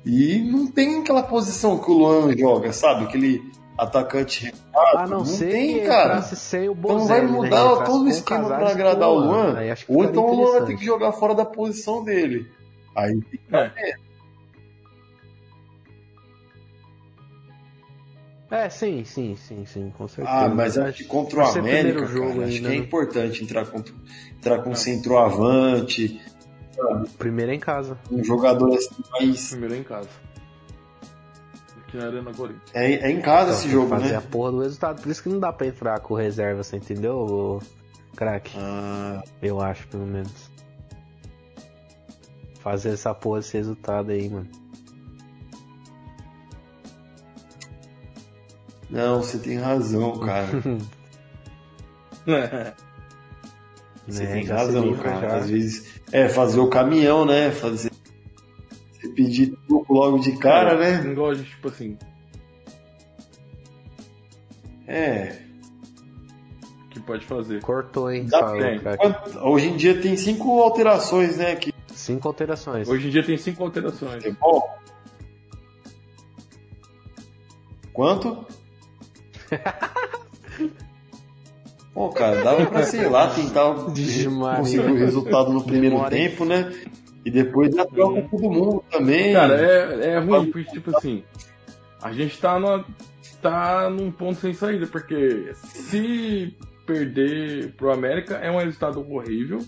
e 0.05 0.39
não 0.39 0.67
tem 0.67 1.01
aquela 1.01 1.23
posição 1.23 1.79
que 1.79 1.91
o 1.91 1.95
Luan 1.95 2.37
joga, 2.37 2.73
sabe? 2.73 3.05
Aquele 3.05 3.43
atacante. 3.79 4.53
A 4.81 5.07
não, 5.07 5.19
não 5.19 5.25
ser 5.25 5.51
tem, 5.51 5.85
cara. 5.85 6.23
sem 6.23 6.69
o 6.69 6.73
Então 6.73 6.99
Bozelli, 6.99 7.09
vai 7.09 7.21
né? 7.21 7.27
mudar 7.27 7.47
Entrasse 7.47 7.85
todo 7.85 7.99
com 7.99 8.05
o 8.05 8.09
esquema 8.09 8.49
para 8.49 8.71
agradar 8.71 9.09
com 9.09 9.15
o 9.15 9.19
Luan. 9.21 9.57
Ou 9.89 10.05
então 10.05 10.27
o 10.27 10.35
Luan 10.35 10.53
vai 10.59 10.67
ter 10.67 10.77
que 10.77 10.85
jogar 10.85 11.13
fora 11.13 11.35
da 11.35 11.45
posição 11.45 12.03
dele. 12.03 12.51
Aí 12.97 13.21
fica 13.31 13.73
É, 18.51 18.69
sim, 18.69 19.05
sim, 19.05 19.37
sim, 19.37 19.65
sim, 19.65 19.93
com 19.97 20.09
certeza. 20.09 20.37
Ah, 20.37 20.49
mas 20.49 20.77
acho 20.77 20.99
que 20.99 21.05
contra 21.05 21.45
o 21.45 21.59
América, 21.59 22.05
jogo 22.07 22.33
cara, 22.33 22.47
acho 22.47 22.61
que 22.61 22.67
é 22.67 22.71
né? 22.71 22.75
importante 22.75 23.45
entrar, 23.45 23.65
contra, 23.67 23.95
entrar 24.37 24.59
com 24.63 24.75
centroavante, 24.75 26.21
Primeiro 27.17 27.53
em 27.53 27.61
casa. 27.61 27.97
um 28.11 28.25
jogador 28.25 28.75
assim 28.75 28.97
mais. 29.13 29.51
Primeiro 29.51 29.77
em 29.77 29.83
casa. 29.85 30.09
Aqui 31.91 31.97
na 31.99 32.07
Arena 32.07 32.33
Corinthians. 32.33 32.63
É, 32.73 32.93
é 32.93 33.11
em 33.11 33.21
casa 33.21 33.51
Então, 33.51 33.61
esse 33.61 33.69
jogo, 33.71 33.89
fazer 33.89 34.11
né? 34.11 34.17
a 34.17 34.21
porra 34.21 34.53
do 34.53 34.61
resultado. 34.63 35.03
Por 35.03 35.11
isso 35.11 35.23
que 35.23 35.29
não 35.29 35.41
dá 35.41 35.53
pra 35.53 35.67
entrar 35.67 35.99
com 36.01 36.15
reserva, 36.15 36.63
você 36.63 36.77
entendeu, 36.77 37.61
craque? 38.17 38.53
Ah, 38.57 39.23
Eu 39.43 39.61
acho, 39.61 39.87
pelo 39.89 40.07
menos. 40.07 40.51
Fazer 42.61 42.91
essa 42.91 43.13
porra 43.15 43.41
desse 43.41 43.57
resultado 43.57 44.11
aí, 44.13 44.29
mano. 44.29 44.47
não, 48.89 49.23
você 49.23 49.39
tem 49.39 49.57
razão, 49.59 50.19
cara. 50.19 50.49
Você 54.07 54.25
Né, 54.25 54.33
tem 54.33 54.45
razão, 54.45 54.95
cara. 54.97 55.21
já. 55.21 55.37
Às 55.37 55.51
vezes. 55.51 56.01
É, 56.11 56.29
fazer 56.29 56.59
o 56.59 56.69
caminhão, 56.69 57.25
né? 57.25 57.51
Fazer. 57.53 57.90
Pedir 59.25 59.55
truco 59.69 59.93
logo 59.93 60.19
de 60.19 60.33
cara, 60.39 60.79
né? 60.79 61.03
Não 61.03 61.15
gosto 61.15 61.43
de, 61.45 61.51
tipo 61.51 61.69
assim, 61.69 61.99
É. 64.87 65.37
que 66.91 66.99
pode 67.01 67.27
fazer. 67.27 67.61
Cortou, 67.61 68.11
hein? 68.11 68.25
Dá. 68.27 68.41
Quanto- 68.97 69.39
Hoje 69.41 69.67
em 69.69 69.77
dia 69.77 70.01
tem 70.01 70.17
cinco 70.17 70.59
alterações, 70.63 71.37
né? 71.37 71.53
Aqui 71.53 71.71
Cinco 71.95 72.27
alterações. 72.29 72.89
Hoje 72.89 73.09
em 73.09 73.11
dia 73.11 73.23
tem 73.23 73.37
cinco 73.37 73.63
alterações. 73.63 74.23
futebol. 74.25 74.69
Quanto? 77.93 78.47
Pô, 81.93 82.09
cara, 82.09 82.43
dava 82.43 82.65
pra, 82.67 82.83
sei 82.85 83.07
lá, 83.09 83.29
tentar 83.35 83.75
conseguir 83.75 84.29
o 84.29 84.95
resultado 84.97 85.53
no 85.53 85.63
primeiro 85.63 85.97
Demora, 85.97 86.11
tempo, 86.11 86.45
né? 86.47 86.73
E 87.25 87.31
depois 87.31 87.75
já 87.75 87.85
troca 87.85 88.23
todo 88.31 88.51
mundo 88.51 88.85
também. 88.91 89.35
Cara, 89.35 89.55
é, 89.61 90.13
é 90.13 90.19
ruim, 90.19 90.51
porque, 90.51 90.71
tipo 90.73 90.97
assim, 90.97 91.23
a 92.03 92.13
gente 92.13 92.39
tá, 92.39 92.59
numa, 92.59 92.85
tá 93.43 93.91
num 93.91 94.11
ponto 94.11 94.41
sem 94.41 94.55
saída, 94.55 94.87
porque 94.87 95.53
se 95.55 96.57
perder 96.87 97.73
pro 97.77 97.93
América 97.93 98.37
é 98.37 98.51
um 98.51 98.59
resultado 98.59 99.05
horrível. 99.13 99.61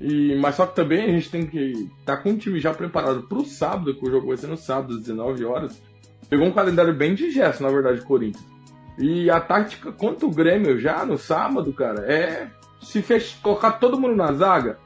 E, 0.00 0.34
mas 0.36 0.56
só 0.56 0.66
que 0.66 0.74
também 0.74 1.04
a 1.04 1.08
gente 1.12 1.30
tem 1.30 1.46
que 1.46 1.88
tá 2.04 2.16
com 2.16 2.30
o 2.30 2.36
time 2.36 2.58
já 2.58 2.74
preparado 2.74 3.22
pro 3.22 3.44
sábado, 3.44 3.94
que 3.94 4.04
o 4.04 4.10
jogo 4.10 4.28
vai 4.28 4.36
ser 4.36 4.48
no 4.48 4.56
sábado, 4.56 4.94
às 4.94 5.00
19 5.00 5.44
horas. 5.44 5.80
Pegou 6.28 6.46
um 6.46 6.52
calendário 6.52 6.94
bem 6.94 7.14
digesto, 7.14 7.62
na 7.62 7.68
verdade, 7.68 8.00
o 8.00 8.04
Corinthians. 8.04 8.44
E 8.98 9.30
a 9.30 9.40
tática 9.40 9.92
contra 9.92 10.26
o 10.26 10.30
Grêmio 10.30 10.78
já 10.78 11.04
no 11.04 11.16
sábado, 11.16 11.72
cara, 11.72 12.00
é 12.10 12.50
se 12.80 13.00
fech... 13.00 13.36
colocar 13.40 13.72
todo 13.72 14.00
mundo 14.00 14.16
na 14.16 14.32
zaga, 14.32 14.78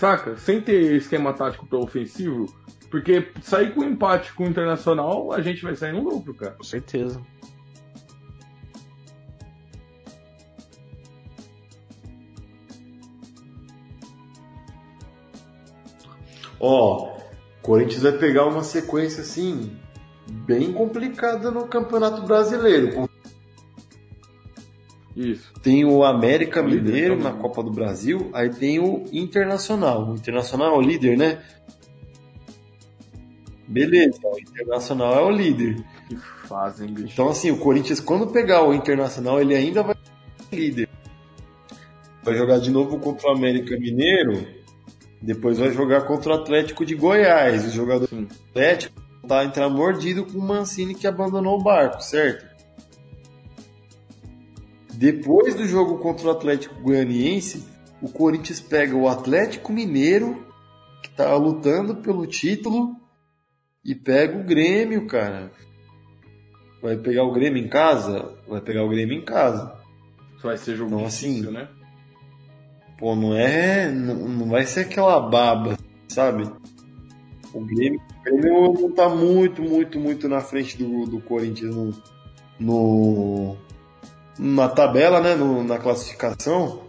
saca? 0.00 0.34
Sem 0.38 0.62
ter 0.62 0.96
esquema 0.96 1.34
tático 1.34 1.66
pro 1.66 1.80
ofensivo, 1.80 2.46
porque 2.90 3.28
sair 3.42 3.74
com 3.74 3.84
empate 3.84 4.32
com 4.32 4.44
o 4.44 4.46
Internacional, 4.46 5.30
a 5.30 5.42
gente 5.42 5.62
vai 5.62 5.76
sair 5.76 5.92
no 5.92 6.02
lucro, 6.02 6.32
cara. 6.32 6.52
Com 6.52 6.64
certeza. 6.64 7.20
Ó, 16.58 17.18
Corinthians 17.60 18.02
vai 18.02 18.12
pegar 18.12 18.46
uma 18.46 18.62
sequência 18.62 19.20
assim 19.20 19.78
bem 20.26 20.72
complicada 20.72 21.50
no 21.50 21.66
Campeonato 21.66 22.22
Brasileiro. 22.22 23.09
Isso. 25.20 25.52
Tem 25.62 25.84
o 25.84 26.02
América 26.02 26.62
Mineiro 26.62 27.22
na 27.22 27.30
Copa 27.30 27.62
do 27.62 27.70
Brasil, 27.70 28.30
aí 28.32 28.48
tem 28.48 28.78
o 28.78 29.04
Internacional. 29.12 30.10
O 30.10 30.14
Internacional 30.14 30.74
é 30.74 30.78
o 30.78 30.80
líder, 30.80 31.18
né? 31.18 31.42
Beleza, 33.68 34.18
o 34.24 34.38
Internacional 34.38 35.14
é 35.14 35.22
o 35.22 35.30
líder. 35.30 35.76
Que 36.08 36.16
fazem, 36.48 36.88
bicho. 36.88 37.10
Então, 37.12 37.28
assim, 37.28 37.50
o 37.50 37.58
Corinthians, 37.58 38.00
quando 38.00 38.28
pegar 38.28 38.66
o 38.66 38.72
Internacional, 38.72 39.38
ele 39.40 39.54
ainda 39.54 39.82
vai 39.82 39.94
ser 39.94 40.56
líder. 40.56 40.88
Vai 42.22 42.34
jogar 42.34 42.58
de 42.58 42.70
novo 42.70 42.98
contra 42.98 43.28
o 43.28 43.36
América 43.36 43.78
Mineiro, 43.78 44.46
depois 45.20 45.58
vai 45.58 45.70
jogar 45.70 46.02
contra 46.02 46.32
o 46.32 46.34
Atlético 46.34 46.84
de 46.84 46.94
Goiás. 46.94 47.66
O 47.66 47.70
jogador 47.70 48.08
Sim. 48.08 48.26
Atlético 48.50 49.00
tá 49.28 49.44
entrar 49.44 49.68
mordido 49.68 50.24
com 50.24 50.38
o 50.38 50.42
Mancini 50.42 50.94
que 50.94 51.06
abandonou 51.06 51.58
o 51.58 51.62
barco, 51.62 52.00
certo? 52.02 52.49
Depois 55.00 55.54
do 55.54 55.66
jogo 55.66 55.96
contra 55.96 56.28
o 56.28 56.30
Atlético 56.30 56.74
Goianiense, 56.82 57.66
o 58.02 58.08
Corinthians 58.10 58.60
pega 58.60 58.94
o 58.94 59.08
Atlético 59.08 59.72
Mineiro, 59.72 60.44
que 61.02 61.08
tá 61.08 61.34
lutando 61.36 61.96
pelo 61.96 62.26
título, 62.26 62.94
e 63.82 63.94
pega 63.94 64.38
o 64.38 64.44
Grêmio, 64.44 65.06
cara. 65.06 65.52
Vai 66.82 66.98
pegar 66.98 67.24
o 67.24 67.32
Grêmio 67.32 67.64
em 67.64 67.66
casa? 67.66 68.34
Vai 68.46 68.60
pegar 68.60 68.84
o 68.84 68.90
Grêmio 68.90 69.16
em 69.16 69.24
casa. 69.24 69.74
Vai 70.42 70.58
ser 70.58 70.76
jogo 70.76 70.90
Não, 70.90 70.98
difícil, 71.06 71.30
assim, 71.30 71.50
né? 71.50 71.66
Pô, 72.98 73.16
não 73.16 73.34
é. 73.34 73.90
Não, 73.90 74.28
não 74.28 74.48
vai 74.50 74.66
ser 74.66 74.80
aquela 74.80 75.18
baba, 75.18 75.78
sabe? 76.08 76.42
O 77.54 77.64
Grêmio, 77.64 78.02
o 78.30 78.36
Grêmio 78.36 78.72
não 78.74 78.92
tá 78.92 79.08
muito, 79.08 79.62
muito, 79.62 79.98
muito 79.98 80.28
na 80.28 80.42
frente 80.42 80.76
do, 80.76 81.06
do 81.06 81.22
Corinthians 81.22 81.74
no, 81.74 81.94
no- 82.60 83.56
na 84.42 84.68
tabela, 84.68 85.20
né? 85.20 85.34
no- 85.34 85.62
na 85.62 85.78
classificação. 85.78 86.88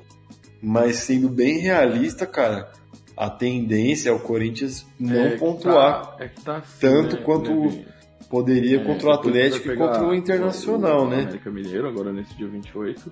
Mas 0.64 0.97
sendo 0.97 1.28
bem 1.28 1.58
realista, 1.58 2.26
cara, 2.26 2.72
a 3.18 3.30
tendência 3.30 4.10
é 4.10 4.14
o 4.14 4.20
Corinthians 4.20 4.86
não 4.99 5.16
É 5.16 5.32
que 5.32 5.38
pontuar. 5.39 6.16
tá- 6.18 6.24
é 6.24 6.28
que 6.28 6.41
tá 6.41 6.58
assim, 6.58 6.78
tanto 6.80 7.16
né, 7.18 7.22
quanto 7.24 7.49
né, 7.52 7.68
Vini? 7.68 7.88
Poderia 8.30 8.80
É, 8.80 8.84
contra 8.86 9.08
o 9.10 9.12
Atlético 9.12 9.72
e 9.72 9.76
contra 9.76 10.04
o 10.06 10.14
Internacional, 10.16 11.02
o 11.06 11.10
né? 11.10 11.24
América 11.24 11.49
Mineiro, 11.52 11.88
agora 11.88 12.14
nesse 12.14 12.34
dia 12.36 12.47
28. 12.47 13.12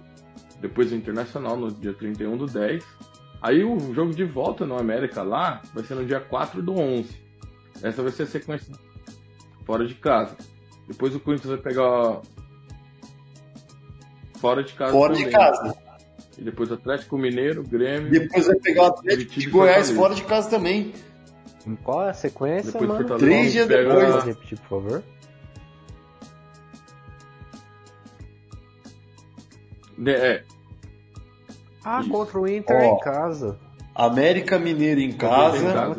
Depois 0.61 0.91
o 0.91 0.95
Internacional 0.95 1.57
no 1.57 1.71
dia 1.71 1.93
31 1.93 2.37
do 2.37 2.45
10. 2.45 2.83
Aí 3.41 3.63
o 3.63 3.93
jogo 3.93 4.13
de 4.13 4.23
volta 4.23 4.65
no 4.65 4.77
América 4.79 5.23
lá 5.23 5.61
vai 5.73 5.83
ser 5.83 5.95
no 5.95 6.05
dia 6.05 6.19
4 6.21 6.61
do 6.61 6.73
11. 6.73 7.09
Essa 7.81 8.01
vai 8.03 8.11
ser 8.11 8.23
a 8.23 8.27
sequência 8.27 8.73
fora 9.65 9.85
de 9.87 9.95
casa. 9.95 10.35
Depois 10.87 11.15
o 11.15 11.19
Corinthians 11.19 11.49
vai 11.51 11.59
pegar 11.61 12.21
fora 14.39 14.63
de 14.63 14.73
casa 14.73 14.91
Fora 14.91 15.13
de 15.13 15.19
também. 15.25 15.33
casa. 15.37 15.75
E 16.37 16.41
depois 16.43 16.71
o 16.71 16.73
Atlético 16.75 17.17
Mineiro, 17.17 17.63
Grêmio, 17.63 18.09
Depois 18.09 18.47
vai 18.47 18.55
pegar 18.57 18.83
o 18.83 18.85
Atlético 18.87 19.17
Curitiba 19.25 19.41
de 19.41 19.49
Goiás 19.49 19.75
Fortaleza. 19.89 19.95
fora 20.01 20.15
de 20.15 20.23
casa 20.23 20.49
também. 20.49 20.93
Qual 21.83 22.05
é 22.05 22.09
a 22.09 22.13
sequência, 22.13 22.71
depois 22.71 22.89
mano? 22.89 23.17
Três 23.17 23.51
dias 23.51 23.67
pega- 23.67 23.89
depois. 23.89 24.13
Pode 24.15 24.25
repetir, 24.27 24.59
por 24.59 24.69
favor. 24.81 25.03
De- 29.97 30.11
é, 30.15 30.43
Ah, 31.83 32.01
Isso. 32.01 32.09
contra 32.09 32.39
o 32.39 32.47
Inter 32.47 32.75
Ó, 32.75 32.81
em 32.95 32.99
casa. 32.99 33.57
América 34.05 34.57
Mineiro 34.57 35.01
em 35.01 35.11
casa. 35.11 35.95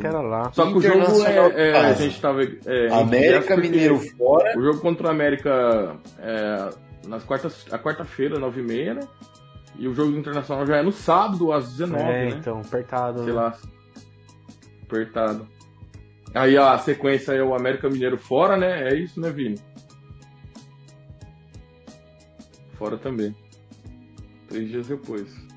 Só 0.53 0.67
que 0.67 0.79
o 0.79 0.81
jogo 0.81 0.99
Internacional 0.99 1.51
é, 1.51 1.71
é, 1.71 1.77
a 1.77 1.93
gente 1.93 2.21
tava. 2.21 2.43
É, 2.43 2.89
América 2.93 3.57
Mineiro 3.57 3.99
fora. 3.99 4.59
O 4.59 4.63
jogo 4.63 4.81
contra 4.81 5.09
o 5.09 5.11
América 5.11 5.97
é 6.19 6.71
nas 7.07 7.25
quartas, 7.25 7.67
a 7.71 7.79
quarta-feira, 7.79 8.39
9h30, 8.39 8.95
né? 8.95 9.09
E 9.79 9.89
o 9.89 9.95
jogo 9.95 10.17
internacional 10.17 10.67
já 10.67 10.77
é 10.77 10.83
no 10.83 10.93
sábado, 10.93 11.53
às 11.53 11.73
19 11.73 12.03
é, 12.03 12.07
né? 12.07 12.29
então, 12.29 12.61
apertado. 12.61 13.25
Sei 13.25 13.33
né? 13.33 13.33
lá. 13.33 13.59
Apertado. 14.83 15.49
Aí 16.35 16.57
a 16.57 16.77
sequência 16.79 17.33
é 17.33 17.43
o 17.43 17.55
América 17.55 17.89
Mineiro 17.89 18.17
fora, 18.17 18.57
né? 18.57 18.89
É 18.89 18.95
isso, 18.95 19.21
né, 19.21 19.31
Vini? 19.31 19.59
Fora 22.75 22.97
também. 22.97 23.35
Três 24.49 24.69
dias 24.69 24.89
depois. 24.89 25.50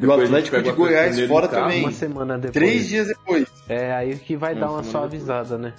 E 0.00 0.06
o 0.06 0.12
Atlético 0.12 0.62
de 0.62 0.70
o 0.70 0.74
Goiás 0.76 1.20
fora 1.26 1.48
também. 1.48 1.82
Uma 1.82 1.92
semana 1.92 2.34
depois. 2.36 2.52
Três 2.52 2.88
dias 2.88 3.08
depois. 3.08 3.46
É, 3.68 3.92
aí 3.92 4.16
que 4.16 4.36
vai 4.36 4.52
Uma 4.54 4.60
dar 4.60 4.66
uma 4.70 4.82
semana 4.82 4.90
suavizada, 4.92 5.58
né? 5.58 5.74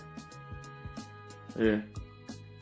É. 1.58 1.80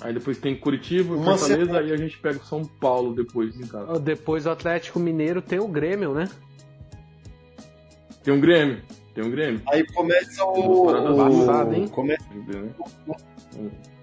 Aí 0.02 0.14
depois 0.14 0.38
tem 0.40 0.56
Curitiba, 0.56 1.14
Uma 1.14 1.38
Fortaleza, 1.38 1.66
semana. 1.66 1.80
aí 1.80 1.92
a 1.94 1.98
gente 1.98 2.18
pega 2.18 2.40
o 2.40 2.44
São 2.46 2.64
Paulo 2.66 3.14
depois 3.14 3.56
em 3.60 3.68
casa. 3.68 4.00
Depois 4.00 4.46
do 4.46 4.50
Atlético 4.52 5.00
Mineiro 5.00 5.42
tem 5.42 5.60
o 5.60 5.68
Grêmio, 5.68 6.14
né? 6.14 6.28
Tem 8.24 8.34
um 8.34 8.40
Grêmio. 8.40 8.82
Tem 9.14 9.24
um 9.24 9.30
Grêmio. 9.30 9.62
Aí 9.68 9.86
começa 9.94 10.44
o. 10.46 10.88
O- 10.88 11.18
passada, 11.18 11.76
hein? 11.76 11.88
Começa 11.88 12.24
Entendeu? 12.34 12.70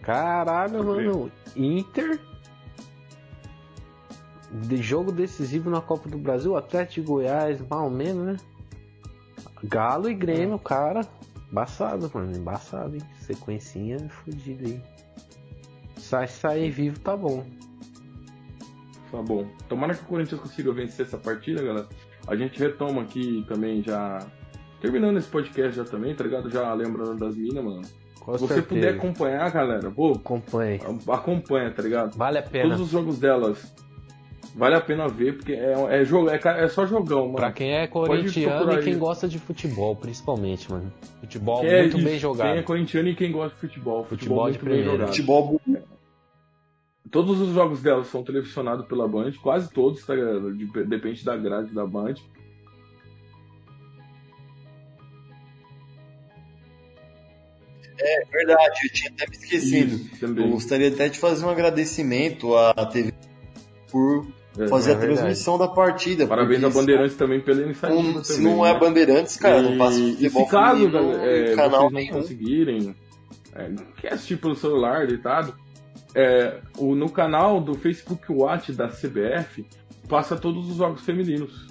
Caralho, 0.03 0.81
O 0.83 0.85
mano. 0.85 1.33
Inter. 1.57 2.21
De 4.51 4.79
jogo 4.79 5.13
decisivo 5.13 5.69
na 5.69 5.81
Copa 5.81 6.09
do 6.09 6.17
Brasil, 6.19 6.57
Atlético 6.57 7.01
de 7.03 7.07
Goiás, 7.07 7.61
mal 7.69 7.85
ou 7.85 7.91
menos, 7.91 8.25
né? 8.25 8.37
Galo 9.65 10.09
e 10.09 10.15
Grêmio, 10.15 10.59
cara. 10.59 11.03
Embaçado, 11.51 12.11
mano. 12.15 12.35
Embaçado, 12.37 12.95
hein? 12.97 13.03
Sequencinha 13.21 13.99
fodida 14.09 14.67
aí. 14.67 14.83
Sai 15.97 16.27
sair 16.29 16.71
vivo, 16.71 16.99
tá 17.01 17.17
bom. 17.17 17.45
Tá 19.11 19.23
bom. 19.23 19.47
Tomara 19.69 19.95
que 19.95 20.03
o 20.03 20.07
Corinthians 20.07 20.41
consiga 20.41 20.73
vencer 20.73 21.07
essa 21.07 21.19
partida, 21.19 21.63
galera. 21.63 21.87
A 22.27 22.37
gente 22.37 22.59
retoma 22.59 23.03
aqui 23.03 23.45
também 23.49 23.83
já. 23.83 24.19
Terminando 24.81 25.17
esse 25.17 25.29
podcast 25.29 25.77
já 25.77 25.85
também, 25.85 26.15
tá 26.15 26.25
ligado? 26.25 26.49
Já 26.51 26.73
lembrando 26.73 27.17
das 27.17 27.35
minas, 27.35 27.65
mano. 27.65 27.83
Com 28.21 28.35
Se 28.35 28.41
você 28.47 28.55
certeza. 28.55 28.67
puder 28.69 28.95
acompanhar, 28.95 29.51
galera, 29.51 29.91
pô, 29.91 30.13
Acompanhe. 30.13 30.79
acompanha, 31.09 31.71
tá 31.73 31.83
ligado? 31.83 32.17
Vale 32.17 32.39
a 32.39 32.43
pena. 32.43 32.65
Todos 32.71 32.81
os 32.83 32.91
jogos 32.91 33.19
delas. 33.19 33.75
Vale 34.55 34.75
a 34.75 34.81
pena 34.81 35.09
ver, 35.09 35.37
porque 35.37 35.53
é, 35.53 35.73
é, 36.01 36.05
jogo, 36.05 36.31
é, 36.31 36.41
é 36.45 36.69
só 36.69 36.85
jogão, 36.87 37.27
mano. 37.27 37.37
Pra 37.37 37.53
quem 37.53 37.75
é 37.77 37.87
corintiano 37.87 38.73
e 38.73 38.83
quem 38.83 38.95
aí. 38.95 38.99
gosta 38.99 39.29
de 39.29 39.39
futebol, 39.39 39.95
principalmente, 39.95 40.71
mano. 40.71 40.93
Futebol 41.21 41.61
Quem 41.61 41.71
é 41.71 41.81
muito 41.83 41.99
isso, 41.99 42.07
bem 42.07 42.19
jogado. 42.19 42.49
Quem 42.49 42.59
é 42.59 42.63
corintiano 42.63 43.09
e 43.09 43.15
quem 43.15 43.31
gosta 43.31 43.55
de 43.55 43.61
futebol. 43.61 44.05
Futebol, 44.05 44.47
Futebol 44.49 44.51
de 44.51 44.59
muito 44.59 44.65
bem 44.65 44.83
primeira. 44.83 45.07
futebol. 45.07 45.61
Todos 47.11 47.41
os 47.41 47.55
jogos 47.55 47.81
dela 47.83 48.05
são 48.05 48.23
televisionados 48.23 48.87
pela 48.87 49.09
Band, 49.09 49.33
quase 49.43 49.71
todos, 49.73 50.05
tá, 50.05 50.15
depende 50.87 51.25
da 51.25 51.37
grade 51.37 51.73
da 51.73 51.87
Band. 51.87 52.15
É 58.01 58.25
verdade, 58.31 58.81
eu 58.85 58.91
tinha 58.93 59.11
até 59.11 59.27
me 59.29 59.37
esquecido. 59.37 59.95
Isso. 59.95 60.25
Eu 60.25 60.49
gostaria 60.51 60.89
até 60.89 61.09
de 61.09 61.19
fazer 61.19 61.45
um 61.45 61.51
agradecimento 61.51 62.57
à 62.57 62.87
TV 62.87 63.13
por 63.91 64.27
fazer 64.69 64.93
é 64.93 64.95
a 64.95 64.99
transmissão 64.99 65.59
da 65.59 65.69
partida. 65.69 66.27
Parabéns 66.27 66.65
a 66.65 66.71
Bandeirantes 66.71 67.17
também 67.17 67.41
pela 67.41 67.63
iniciativa. 67.63 68.03
não, 68.03 68.25
se 68.25 68.37
também, 68.37 68.55
não 68.55 68.67
é 68.67 68.73
né? 68.73 68.79
Bandeirantes, 68.81 69.37
cara, 69.37 69.63
não 69.63 69.77
passa 69.79 69.99
E- 69.99 70.13
futebol 70.15 70.43
e 70.43 70.45
se 70.47 70.51
caso 70.51 70.77
feminino 70.91 70.93
galera, 70.93 71.27
é, 71.51 71.55
canal 71.55 71.71
vocês 71.81 71.93
não 71.93 72.01
nenhum. 72.01 72.13
conseguirem, 72.15 72.97
é, 73.55 73.71
quer 74.01 74.13
assistir 74.15 74.37
pelo 74.39 74.57
celular, 74.57 75.07
deitado, 75.07 75.55
é, 76.15 76.61
o, 76.79 76.95
no 76.95 77.11
canal 77.11 77.61
do 77.61 77.75
Facebook 77.75 78.33
Watch 78.33 78.73
da 78.73 78.89
CBF 78.89 79.65
passa 80.09 80.37
todos 80.37 80.69
os 80.71 80.77
jogos 80.77 81.03
femininos. 81.03 81.69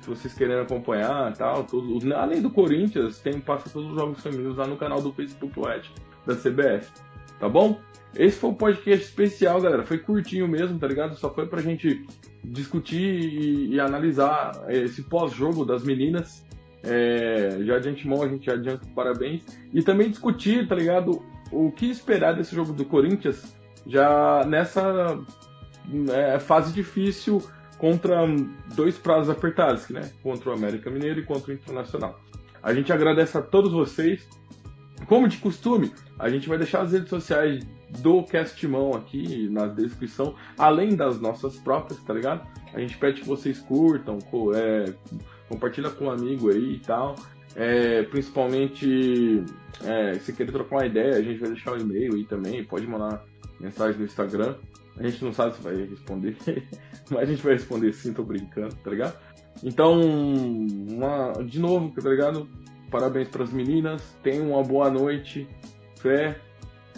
Se 0.00 0.08
vocês 0.08 0.32
querem 0.34 0.58
acompanhar 0.60 1.32
tal, 1.36 1.64
todos, 1.64 2.10
além 2.12 2.40
do 2.40 2.48
Corinthians, 2.48 3.18
tem, 3.18 3.40
passa 3.40 3.68
todos 3.68 3.90
os 3.90 3.94
jogos 3.96 4.22
femininos 4.22 4.56
lá 4.56 4.66
no 4.66 4.76
canal 4.76 5.02
do 5.02 5.12
Facebook 5.12 5.58
Watch 5.58 5.92
da 6.24 6.34
CBF. 6.34 6.88
Tá 7.40 7.48
bom? 7.48 7.78
Esse 8.18 8.38
foi 8.38 8.50
um 8.50 8.54
podcast 8.54 9.04
especial, 9.04 9.60
galera. 9.60 9.84
Foi 9.84 9.98
curtinho 9.98 10.48
mesmo, 10.48 10.78
tá 10.78 10.86
ligado? 10.86 11.14
Só 11.16 11.32
foi 11.32 11.46
pra 11.46 11.60
gente 11.60 12.04
discutir 12.42 13.02
e, 13.02 13.74
e 13.74 13.80
analisar 13.80 14.52
esse 14.68 15.02
pós-jogo 15.02 15.64
das 15.64 15.84
meninas. 15.84 16.44
É, 16.82 17.58
já 17.62 17.78
de 17.78 17.88
antemão 17.88 18.22
a 18.22 18.28
gente 18.28 18.50
adianta 18.50 18.86
parabéns. 18.94 19.44
E 19.72 19.82
também 19.82 20.10
discutir, 20.10 20.66
tá 20.66 20.74
ligado? 20.74 21.22
O 21.52 21.70
que 21.70 21.90
esperar 21.90 22.34
desse 22.34 22.54
jogo 22.54 22.72
do 22.72 22.84
Corinthians 22.84 23.54
já 23.86 24.44
nessa 24.46 25.18
é, 26.12 26.38
fase 26.38 26.72
difícil 26.72 27.42
contra 27.78 28.24
dois 28.74 28.96
prazos 28.96 29.28
apertados, 29.28 29.88
né? 29.90 30.10
Contra 30.22 30.50
o 30.50 30.52
América 30.52 30.90
Mineiro 30.90 31.20
e 31.20 31.24
contra 31.24 31.52
o 31.52 31.54
Internacional. 31.54 32.18
A 32.62 32.72
gente 32.72 32.92
agradece 32.92 33.36
a 33.36 33.42
todos 33.42 33.72
vocês. 33.72 34.26
Como 35.06 35.28
de 35.28 35.36
costume, 35.36 35.92
a 36.18 36.28
gente 36.30 36.48
vai 36.48 36.56
deixar 36.56 36.80
as 36.80 36.92
redes 36.92 37.10
sociais 37.10 37.64
do 38.00 38.22
Castimão 38.24 38.92
aqui 38.94 39.48
na 39.50 39.66
descrição, 39.66 40.34
além 40.58 40.96
das 40.96 41.20
nossas 41.20 41.56
próprias, 41.58 42.00
tá 42.02 42.12
ligado? 42.14 42.46
A 42.74 42.80
gente 42.80 42.96
pede 42.98 43.20
que 43.22 43.28
vocês 43.28 43.58
curtam, 43.60 44.18
co- 44.18 44.52
é, 44.54 44.92
compartilha 45.48 45.90
com 45.90 46.06
um 46.06 46.10
amigo 46.10 46.50
aí 46.50 46.74
e 46.74 46.78
tal. 46.80 47.14
É, 47.54 48.02
principalmente, 48.04 49.42
é, 49.84 50.14
se 50.14 50.32
querer 50.32 50.52
trocar 50.52 50.76
uma 50.76 50.86
ideia, 50.86 51.16
a 51.16 51.22
gente 51.22 51.38
vai 51.40 51.50
deixar 51.50 51.72
o 51.72 51.80
e-mail 51.80 52.14
aí 52.14 52.24
também, 52.24 52.62
pode 52.64 52.86
mandar 52.86 53.24
mensagem 53.60 53.98
no 53.98 54.04
Instagram. 54.04 54.56
A 54.98 55.02
gente 55.02 55.24
não 55.24 55.32
sabe 55.32 55.54
se 55.54 55.62
vai 55.62 55.74
responder, 55.76 56.36
mas 57.10 57.20
a 57.20 57.24
gente 57.24 57.42
vai 57.42 57.54
responder 57.54 57.92
sim, 57.92 58.12
tô 58.12 58.22
brincando, 58.22 58.74
tá 58.76 58.90
ligado? 58.90 59.16
Então, 59.64 60.00
uma- 60.02 61.32
de 61.44 61.58
novo, 61.60 61.90
tá 62.00 62.10
ligado? 62.10 62.48
Parabéns 62.90 63.28
pras 63.28 63.50
meninas, 63.52 64.02
tenham 64.22 64.50
uma 64.50 64.62
boa 64.62 64.90
noite, 64.90 65.46
fé. 65.96 66.38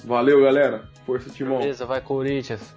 Valeu, 0.05 0.43
galera. 0.43 0.89
Força, 1.05 1.31
Timão. 1.31 1.59
Beleza, 1.59 1.87
vai 1.87 2.01
Corinthians. 2.01 2.75